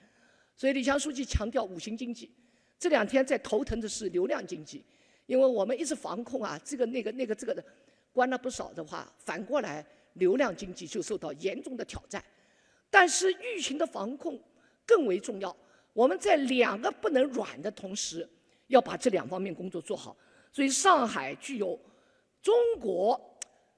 [0.54, 2.32] 所以李强书记强调五行经济。
[2.80, 4.82] 这两天在头疼的是流量经济，
[5.26, 7.62] 因为我们一直防控啊，这个那个那个这个的
[8.10, 12.24] 关了不少的话，反过来流量经济就受到严重的挑战。
[12.88, 14.40] 但是疫情的防控
[14.86, 15.54] 更为重要。
[15.92, 18.26] 我们在两个不能软的同时，
[18.68, 20.16] 要把这两方面工作做好。
[20.50, 21.78] 所以上海具有
[22.40, 23.20] 中国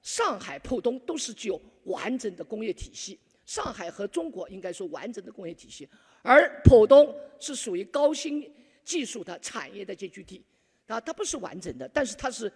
[0.01, 3.19] 上海浦东都是具有完整的工业体系。
[3.45, 5.89] 上海和中国应该说完整的工业体系，
[6.21, 8.49] 而浦东是属于高新
[8.83, 10.43] 技术的产业的集聚地。
[10.87, 12.51] 啊，它不是完整的，但是它是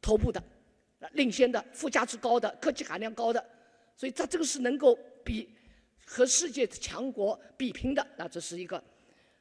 [0.00, 0.42] 头部的、
[1.12, 3.44] 领先的、附加值高的、科技含量高的，
[3.96, 5.50] 所以它这个是能够比
[6.06, 8.06] 和世界强国比拼的。
[8.16, 8.82] 那这是一个。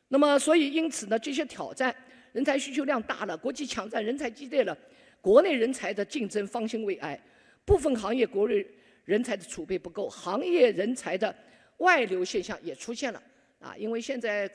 [0.07, 1.95] 那么，所以因此呢，这些挑战，
[2.33, 4.77] 人才需求量大了，国际抢占人才激烈了，
[5.21, 7.17] 国内人才的竞争方兴未艾，
[7.63, 8.65] 部分行业国内
[9.05, 11.33] 人才的储备不够，行业人才的
[11.77, 13.21] 外流现象也出现了
[13.59, 13.77] 啊。
[13.77, 14.51] 因为现在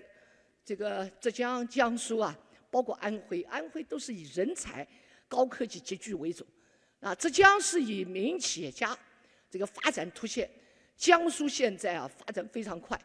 [0.68, 2.38] 这个浙江、江苏啊，
[2.70, 4.86] 包括安徽，安徽都是以人才、
[5.26, 6.46] 高科技集聚为主
[7.00, 7.14] 啊。
[7.14, 8.94] 浙江是以民营企业家
[9.48, 10.46] 这个发展突现，
[10.94, 13.00] 江苏现在啊发展非常快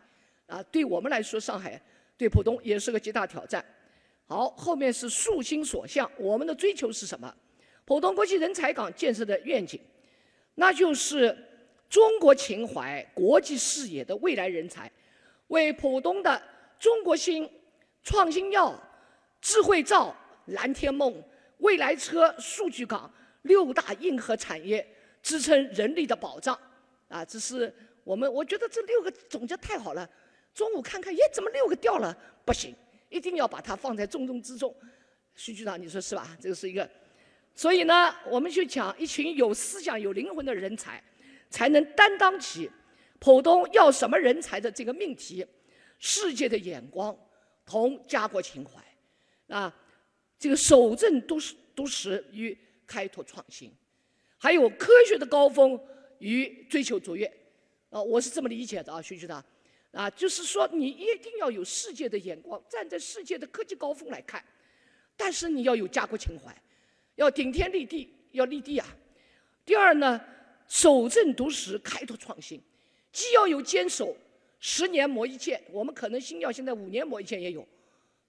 [0.45, 0.61] 啊。
[0.63, 1.81] 对我们来说，上海。
[2.17, 3.63] 对浦东也是个极大挑战。
[4.25, 7.33] 好，后面是树心所向，我们的追求是什么？
[7.85, 9.79] 浦东国际人才港建设的愿景，
[10.55, 11.33] 那就是
[11.89, 14.91] 中国情怀、国际视野的未来人才，
[15.47, 16.41] 为浦东的
[16.83, 17.49] 中国芯、
[18.03, 18.77] 创新药、
[19.39, 20.13] 智慧造、
[20.47, 21.23] 蓝天梦、
[21.59, 23.09] 未来车、数据港
[23.43, 24.85] 六大硬核产业
[25.21, 26.59] 支撑人力的保障。
[27.07, 30.05] 啊，这是我们，我觉得这六个总结太好了。
[30.53, 32.13] 中午看看，耶，怎么六个掉了？
[32.43, 32.75] 不行，
[33.07, 34.75] 一定要把它放在重中之重。
[35.35, 36.37] 徐局长，你说是吧？
[36.41, 36.89] 这个是一个，
[37.55, 41.01] 所以呢，我们就讲一群有思想、有灵魂的人才，
[41.49, 42.69] 才能担当起
[43.19, 45.47] 浦东要什么人才的这个命题。
[46.05, 47.17] 世界的眼光
[47.65, 48.83] 同家国情怀，
[49.55, 49.73] 啊，
[50.37, 53.73] 这个守正都市都市与开拓创新，
[54.37, 55.79] 还有科学的高峰
[56.19, 57.25] 与追求卓越。
[57.89, 59.41] 啊，我是这么理解的啊，徐局长。
[59.93, 64.43] 啊，就是说，你一定要有世界的眼光，站在世界的科技高峰来看，
[65.15, 66.53] 但是你要有家国情怀，
[67.15, 68.85] 要顶天立地，要立地啊。
[69.63, 70.19] 第二呢，
[70.67, 72.61] 守正独实，开拓创新，
[73.13, 74.17] 既要有坚守，
[74.65, 77.67] 十年磨一剑，我们可能新药现在五年磨一剑也有，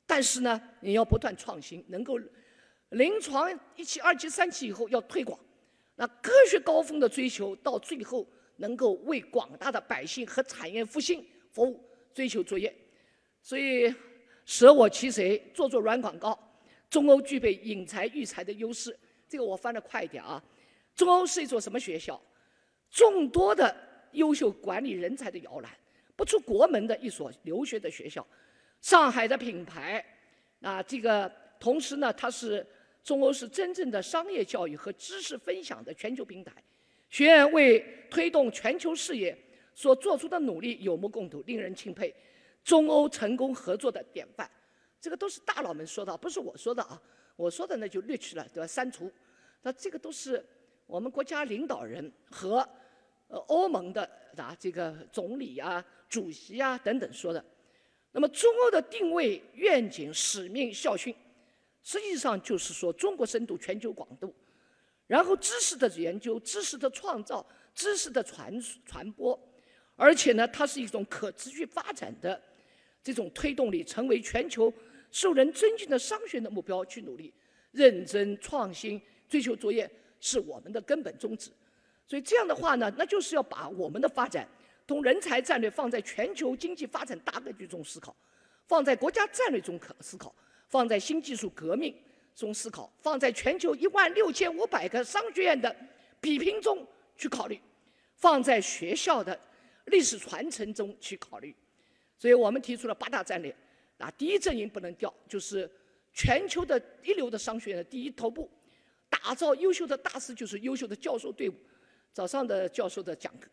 [0.05, 2.19] 但是呢，你要不断创新，能够
[2.89, 5.39] 临床一期、二期、三期以后要推广，
[5.95, 11.25] 那科学高峰的追求，到最后能够为广大的百姓和产业复兴。
[11.53, 11.81] 服务
[12.13, 12.75] 追求卓越，
[13.41, 13.95] 所以
[14.45, 16.37] 舍我其谁，做做软广告。
[16.91, 20.43] 中欧具备引才育才的优势，这个我翻得快一点啊。
[20.97, 22.21] 中欧是一所什么学校？
[22.91, 23.73] 众多的
[24.11, 25.71] 优秀管理人才的摇篮，
[26.17, 28.27] 不出国门的一所留学的学校。
[28.81, 30.05] 上海的品牌
[30.61, 32.67] 啊，这个同时呢，它是
[33.03, 36.53] 中欧是真正的商业教育和知识分享的全球平台。
[37.11, 39.37] 学院为推动全球事业。
[39.77, 42.15] 所做出的努力有目共睹，令人钦佩。
[42.63, 44.49] 中欧成功合作的典范，
[45.01, 47.03] 这个都是大佬们说的，不是我说的啊。
[47.35, 48.67] 我说的那就略去了，对吧？
[48.69, 49.11] 删除。
[49.63, 50.47] 那这个都是
[50.87, 52.65] 我们国家领导人和
[53.49, 57.45] 欧盟的啊这个总理啊、主席啊等等说的。
[58.13, 61.15] 那么中欧的定位、愿景、使命、校训，
[61.83, 64.33] 实际上就是说中国深度、全球广度，
[65.07, 68.55] 然后知识的研究、知识的创造、知识的传
[68.87, 69.39] 传播。
[69.97, 72.41] 而且呢，它是一种可持续发展的
[73.03, 74.73] 这种推动力，成为全球
[75.11, 77.33] 受人尊敬的商学的目标去努力，
[77.73, 79.89] 认真创新、追求卓越
[80.21, 81.51] 是我们的根本宗旨。
[82.07, 84.47] 所以这样的话呢，那就是要把我们的发展
[84.87, 88.15] 同人才战略放在全球经济发展大格局中思考，
[88.67, 90.35] 放在国家战略中可思考，
[90.69, 91.95] 放在新技术革命
[92.35, 95.75] 中思考，放在全球一万六千五百个商学院的
[96.21, 96.87] 比拼中
[97.17, 97.61] 去考虑，
[98.17, 99.39] 放在学校的。
[99.89, 101.55] 历史传承中去考虑。
[102.19, 103.55] 所以我们提出了八大战略，
[103.99, 105.71] 啊，第一阵营不能掉，就是
[106.15, 108.51] 全球的一流的商学院的第一头部，
[109.11, 111.55] 打造优秀的大师，就是优秀的教授队伍。
[112.15, 113.51] 早上的教授的讲课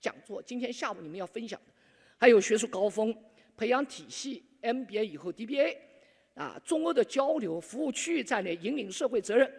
[0.00, 1.72] 讲座，今天下午你们要分享的，
[2.16, 3.12] 还有学术高峰、
[3.56, 5.76] 培养体系、MBA 以后 DBA，
[6.34, 9.52] 啊，中欧的交流、服务区域战略、引领社会责任，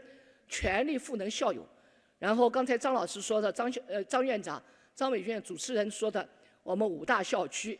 [0.47, 1.67] 全力赋能校友。
[2.17, 4.63] 然后刚才张老师说的，张校呃张院长、
[4.95, 6.25] 张伟院主持人说的，
[6.63, 7.77] 我们五大校区。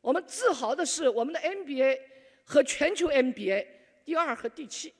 [0.00, 2.00] 我们自豪的是，我们的 MBA
[2.42, 3.64] 和全球 MBA
[4.04, 4.92] 第二和第七，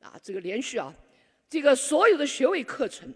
[0.00, 0.92] 啊，这个连续啊，
[1.48, 3.14] 这个所有的学位课程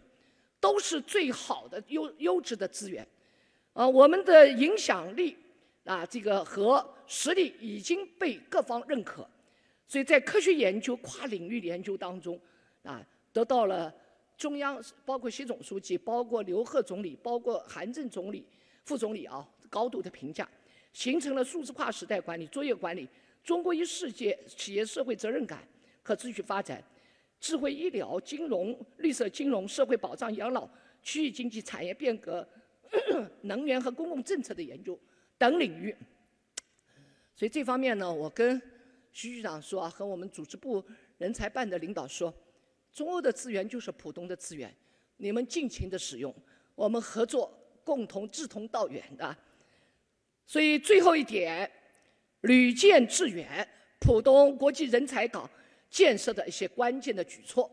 [0.60, 3.06] 都是最好的优优质的资源，
[3.72, 5.36] 啊，我们的影响力
[5.84, 9.28] 啊，这个和实力已经被各方认可，
[9.86, 12.40] 所以在科学研究、跨领域研究当中，
[12.82, 13.94] 啊，得到了
[14.36, 18.44] 中央包括习总书记、包括刘鹤总理、包括韩正总理、
[18.84, 20.48] 副总理啊高度的评价。
[20.94, 23.06] 形成了数字化时代管理、作业管理、
[23.44, 25.62] 中国与世界企业社会责任感、
[26.02, 26.82] 可持续发展、
[27.40, 30.68] 智慧医疗、金融、绿色金融、社会保障、养老、
[31.02, 32.46] 区域经济、产业变革、
[33.42, 34.98] 能源和公共政策的研究
[35.36, 35.94] 等领域。
[37.34, 38.60] 所以这方面呢，我跟
[39.12, 40.84] 徐局长说啊，和我们组织部
[41.18, 42.34] 人才办的领导说，
[42.92, 44.74] 中欧的资源就是浦东的资源，
[45.18, 46.34] 你们尽情的使用，
[46.74, 47.52] 我们合作，
[47.84, 49.36] 共同志同道远的。
[50.46, 51.70] 所以最后一点，
[52.40, 53.68] 屡建致远，
[54.00, 55.48] 浦东国际人才港
[55.90, 57.70] 建设的一些关键的举措，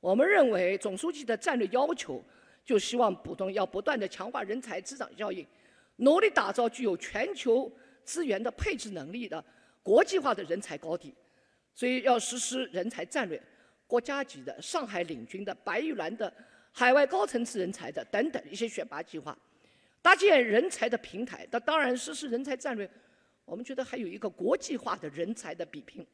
[0.00, 2.24] 我们认为总书记的战略要求，
[2.64, 5.46] 就希望浦东要不断的强化人才滋长效应，
[5.96, 7.70] 努力打造具有全球
[8.04, 9.44] 资源的配置能力的
[9.82, 11.14] 国际化的人才高地，
[11.74, 13.40] 所以要实施人才战略，
[13.86, 16.32] 国家级的、上海领军的、白玉兰的、
[16.72, 19.36] 海外高层次人才的等等一些选拔计划。
[20.02, 22.90] 搭建人才的平台，那当然实施人才战略。
[23.44, 26.06] 我们觉得还有一个国际化的人才的比拼，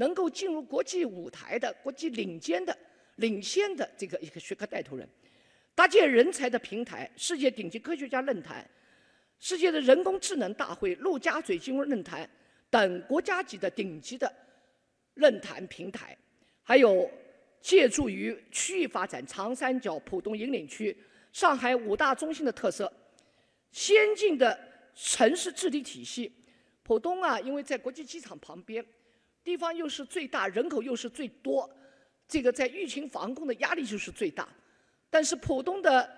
[0.00, 2.76] 能够进入国际舞台的、国际领先的、
[3.16, 5.06] 领先的这个一个学科带头人，
[5.74, 8.66] 搭建人才的平台，世界顶级科学家论坛、
[9.38, 12.28] 世界的人工智能大会、陆家嘴金融论坛
[12.70, 14.34] 等国家级的顶级的
[15.14, 16.16] 论坛平台，
[16.62, 17.08] 还有
[17.60, 20.96] 借助于区域发展，长三角、浦东引领区、
[21.30, 22.90] 上海五大中心的特色。
[23.70, 24.58] 先进的
[24.94, 26.32] 城市治理体系，
[26.82, 28.82] 浦东啊，因为在国际机场旁边，
[29.42, 31.68] 地方又是最大，人口又是最多，
[32.28, 34.48] 这个在疫情防控的压力就是最大。
[35.08, 36.08] 但是浦东的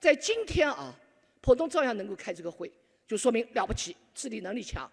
[0.00, 0.94] 在今天啊，
[1.40, 2.70] 浦东照样能够开这个会，
[3.06, 4.90] 就说明了不起，治理能力强。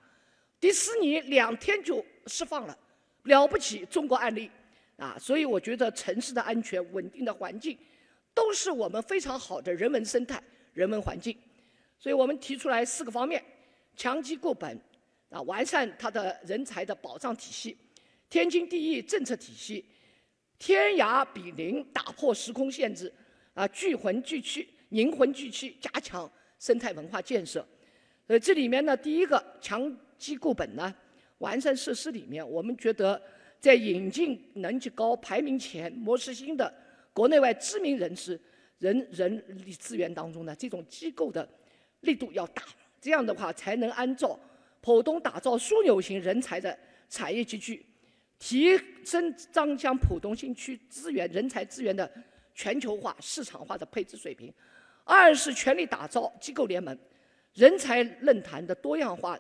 [0.60, 2.78] 迪士尼两天就释放了，
[3.24, 4.50] 了不起，中国案例
[4.98, 5.16] 啊！
[5.20, 7.78] 所以我觉得城市的安全、稳定的环境，
[8.34, 10.42] 都是我们非常好的人文生态、
[10.74, 11.38] 人文环境。
[12.00, 13.44] 所以我们提出来四个方面：
[13.96, 14.80] 强基固本，
[15.36, 17.76] 啊，完善它的人才的保障体系；
[18.30, 19.84] 天经地义政策体系；
[20.58, 23.12] 天涯比邻，打破时空限制，
[23.54, 27.68] 啊，聚魂聚气，凝魂聚气，加强生态文化建设。
[28.28, 30.96] 呃，这里面呢，第一个强基固本呢，
[31.40, 33.22] 完善设施里面，我们觉得
[33.60, 36.74] 在引进能级高、排名前、模式新的
[37.12, 38.40] 国内外知名人士、
[38.80, 41.46] 人人力资源当中呢，这种机构的。
[42.02, 42.62] 力度要大，
[43.02, 44.40] 这样的话才能按照
[44.86, 46.78] 浦东打造枢纽型人才的
[47.10, 47.84] 产业集聚，
[48.38, 52.08] 提升张江浦东新区资源人才资源的
[52.54, 54.54] 全球化、市场化的配置水平。
[55.04, 56.96] 二是全力打造机构联盟、
[57.56, 59.40] 人才论坛的多样化，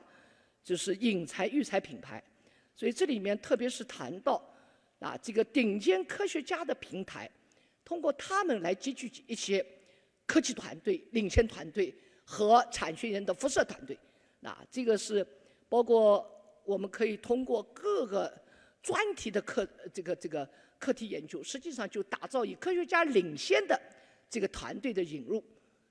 [0.63, 2.23] 就是引才育才品牌。
[2.75, 4.43] 所以这里面特别是谈到
[4.97, 7.29] 啊，这个顶尖科学家的平台，
[7.83, 9.63] 通过他们来集聚一些
[10.25, 11.93] 科技团队、领先团队。
[12.27, 13.95] 和产学研的辐射团队，
[14.45, 15.25] 那这个是
[15.67, 16.23] 包括
[16.63, 18.31] 我们可以通过各个
[18.83, 23.81] 专题的课这个这个课题研究，实际上就打造以科学家领先的
[24.29, 25.43] 这个团队的引入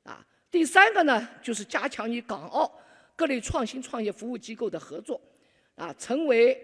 [0.05, 0.24] 啊。
[0.52, 2.72] 第三个呢，就是加强与港澳
[3.16, 5.20] 各类创新创业服务机构的合作
[5.74, 6.57] 啊，成为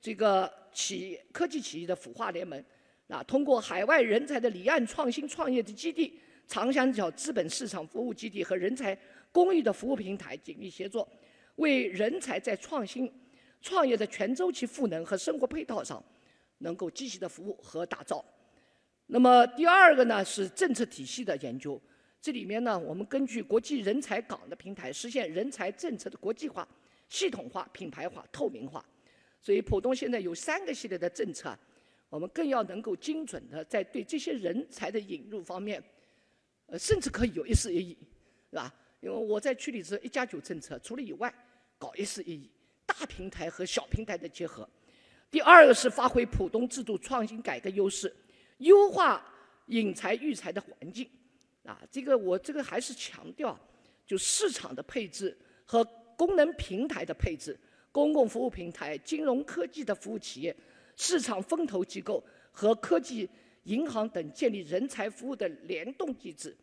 [0.00, 2.64] 这个企业科技企业的孵化联盟
[3.08, 6.20] 啊，通过海外人才的离岸创新创业的基地。
[6.46, 8.96] 长三角资本市场服务基地和人才
[9.32, 11.08] 公益的服务平台紧密协作，
[11.56, 13.12] 为人才在创新
[13.60, 16.02] 创业的全周期赋能和生活配套上
[16.58, 18.24] 能够积极的服务和打造。
[19.06, 21.80] 那么第二个呢是政策体系的研究，
[22.20, 26.66] 这里面呢我们根据国际人才港的平台，实现人才政策的国际化、
[27.08, 28.84] 系统化、品牌化、透明化。
[29.40, 31.56] 所以浦东现在有三个系列的政策，
[32.08, 35.82] 我们更要能够精准的在对这些人才的引入方面。
[36.66, 37.98] 呃，甚至可以有一丝一议，
[38.48, 38.74] 是吧？
[39.04, 41.32] 因为我在区里是一加九政策，除了以外，
[41.78, 42.50] 搞一事一议，
[42.86, 44.66] 大平台和小平台的结合。
[45.30, 48.10] 第二个是发挥浦东制度创新改革优势，
[48.58, 49.22] 优化
[49.66, 51.06] 引才育才的环境。
[51.64, 53.58] 啊，这个我这个还是强调，
[54.06, 55.36] 就市场的配置
[55.66, 55.84] 和
[56.16, 57.58] 功能平台的配置，
[57.92, 60.56] 公共服务平台、金融科技的服务企业、
[60.96, 63.28] 市场风投机构和科技
[63.64, 66.56] 银行等建立人才服务的联动机制。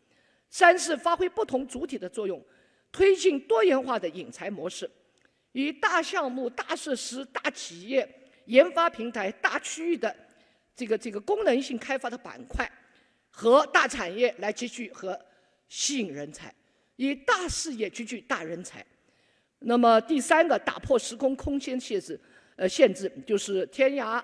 [0.52, 2.40] 三是发挥不同主体的作用，
[2.92, 4.88] 推进多元化的引才模式，
[5.54, 8.08] 以大项目、大设施、大企业
[8.46, 10.16] 研发平台、大区域的
[10.76, 12.72] 这个这个功能性开发的板块。
[13.34, 15.18] 和大产业来集聚和
[15.70, 16.54] 吸引人才，
[16.98, 18.86] 以大事业集聚大人才。
[19.60, 22.20] 那么第三个，打破时空空间限制，
[22.58, 24.22] 呃，限制就是天涯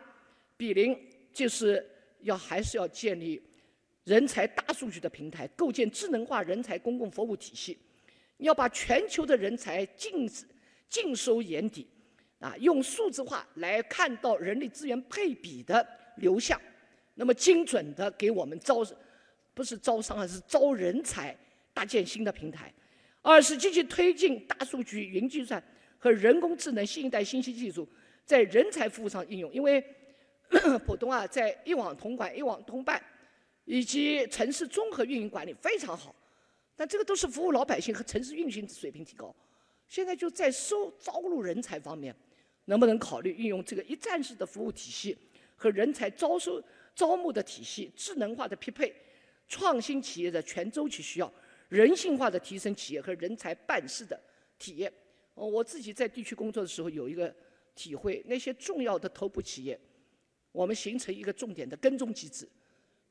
[0.58, 0.94] 比邻，
[1.32, 3.42] 就是要还是要建立
[4.08, 7.78] 人才大数据的平台，构建智能化人才公共服务体系。
[8.38, 10.26] 要把全球的人才尽
[10.88, 11.86] 尽收眼底，
[12.40, 15.86] 啊，用数字化来看到人力资源配比的
[16.16, 16.58] 流向。
[17.16, 18.82] 那么精准的给我们招，
[19.54, 21.36] 不是招商，而是招人才，
[21.74, 22.72] 搭建新的平台；
[23.22, 25.62] 二是积极推进大数据、云计算
[25.98, 27.86] 和人工智能新一代信息技术
[28.24, 29.52] 在人才服务上应用。
[29.52, 29.84] 因为
[30.88, 33.04] 浦东啊，在一网通管、一网通办
[33.68, 36.16] 以及城市综合运营管理非常好，
[36.74, 39.36] 但这个都是服务老百姓和城市运行水平提高。
[39.90, 42.16] 现在就在收招录人才方面，
[42.66, 45.18] 能不能考虑运用这个一站式的服务体系
[45.56, 46.64] 和人才招收？
[46.96, 48.92] 招募的体系、智能化的匹配、
[49.48, 51.32] 创新企业的全周期需要、
[51.70, 54.20] 人性化的提升企业和人才办事的
[54.58, 54.92] 体验。
[55.36, 57.32] 我自己在地区工作的时候有一个
[57.76, 59.80] 体会：那些重要的头部企业，
[60.52, 62.50] 我们形成一个重点的跟踪机制，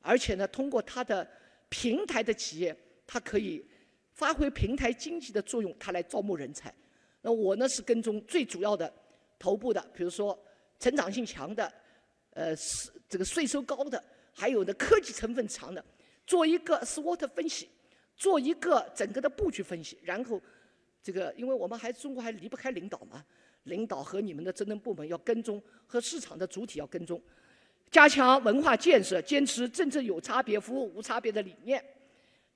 [0.01, 1.27] 而且呢，通过它的
[1.69, 2.75] 平台的企业，
[3.05, 3.65] 它可以
[4.13, 6.73] 发挥平台经济的作用，它来招募人才。
[7.21, 8.91] 那我呢是跟踪最主要的
[9.37, 10.37] 头部的，比如说
[10.79, 11.71] 成长性强的。
[12.31, 15.83] 呃，是这个税收高的，还有的科技成分强的，
[16.27, 17.67] 做一个 SWOT 分析，
[18.15, 20.39] 做一个整个的布局分析，然后
[21.01, 23.25] 这个，因为我们还中国还离不开领导嘛，
[23.63, 27.19] 领导和你们的职能部门要跟踪，和市场的主体要跟踪，
[27.89, 31.83] 加强文化建设，坚持真正有差别、服务无差别的理念，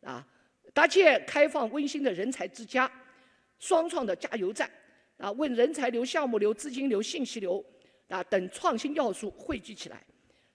[0.01, 0.25] 啊，
[0.73, 2.91] 搭建开放温馨的人才之家，
[3.59, 4.69] 双创的加油站，
[5.17, 7.63] 啊，为人才流、项目流、资金流、信息流。
[8.11, 10.03] 啊，等创新要素汇聚起来，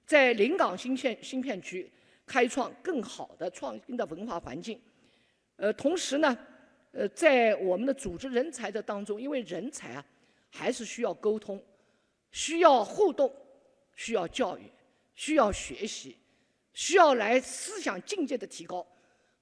[0.05, 1.91] 在临港新片新片区
[2.27, 4.79] 开创更好的创新的文化环境。
[5.57, 6.37] 呃，同时呢，
[6.93, 10.05] 呃，在我们的组织人才的当中，因为人才啊，
[10.51, 11.59] 还是需要沟通，
[12.31, 13.35] 需要互动，
[13.97, 14.63] 需要教育，
[15.17, 16.17] 需要学习，
[16.73, 18.87] 需要来思想境界的提高。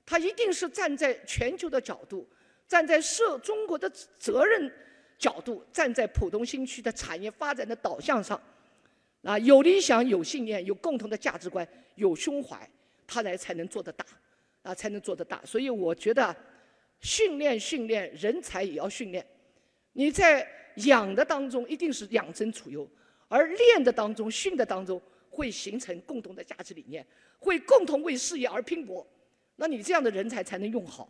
[0.06, 2.26] 他一定是站在全球的角度，
[2.66, 4.72] 站在社中国的责任。
[5.16, 8.38] 角度站在浦东新区的产业发展的导向上，
[9.22, 12.68] 啊，有理想、有信念、有共同的价值观、有胸怀，
[13.06, 14.04] 他来才能做得大，
[14.62, 15.40] 啊，才能做得大。
[15.46, 16.34] 所以我觉得，
[17.00, 19.24] 训练训练人才也要训练。
[19.92, 20.46] 你在
[20.78, 22.86] 养的当中一定是养尊处优，
[23.28, 25.00] 而练的当中、训的当中
[25.30, 27.06] 会形成共同的价值理念，
[27.38, 29.06] 会共同为事业而拼搏。
[29.56, 31.08] 那你这样的人才才能用好。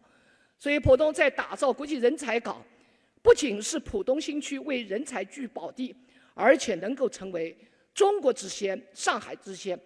[0.59, 2.65] 所以浦东在打造国际人才港。
[3.23, 5.97] 不仅是浦东新区为人才聚宝地，
[6.35, 7.57] 而且能够成为
[7.95, 9.81] 中国之先、上海之先。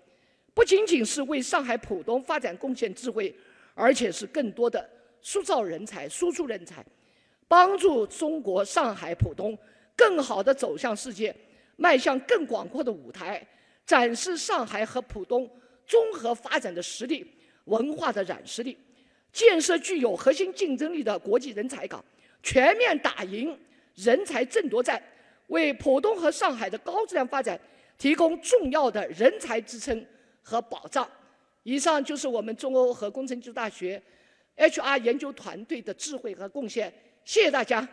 [0.53, 3.33] 不仅仅是为上海浦东发展贡献智慧，
[3.74, 4.85] 而且是更多的
[5.22, 6.85] 塑造人才、输出人才，
[7.47, 9.57] 帮助中国上海浦东
[9.95, 11.33] 更好地走向世界，
[11.79, 13.47] 迈向更广阔的舞台，
[13.87, 15.49] 展示上海和浦东
[15.87, 17.24] 综合发展的实力、
[17.66, 18.76] 文化的软实力，
[19.33, 22.05] 建设具有核心竞争力的国际人才港。
[22.43, 23.57] 全面打赢
[23.95, 25.01] 人才争夺战，
[25.47, 27.59] 为浦东和上海的高质量发展
[27.97, 30.05] 提供重要的人才支撑
[30.43, 31.09] 和保障。
[31.62, 34.03] 以上就是我们中欧和工程技术大学
[34.57, 36.93] HR 研究团队的智慧和贡献。
[37.24, 37.87] 谢谢大家。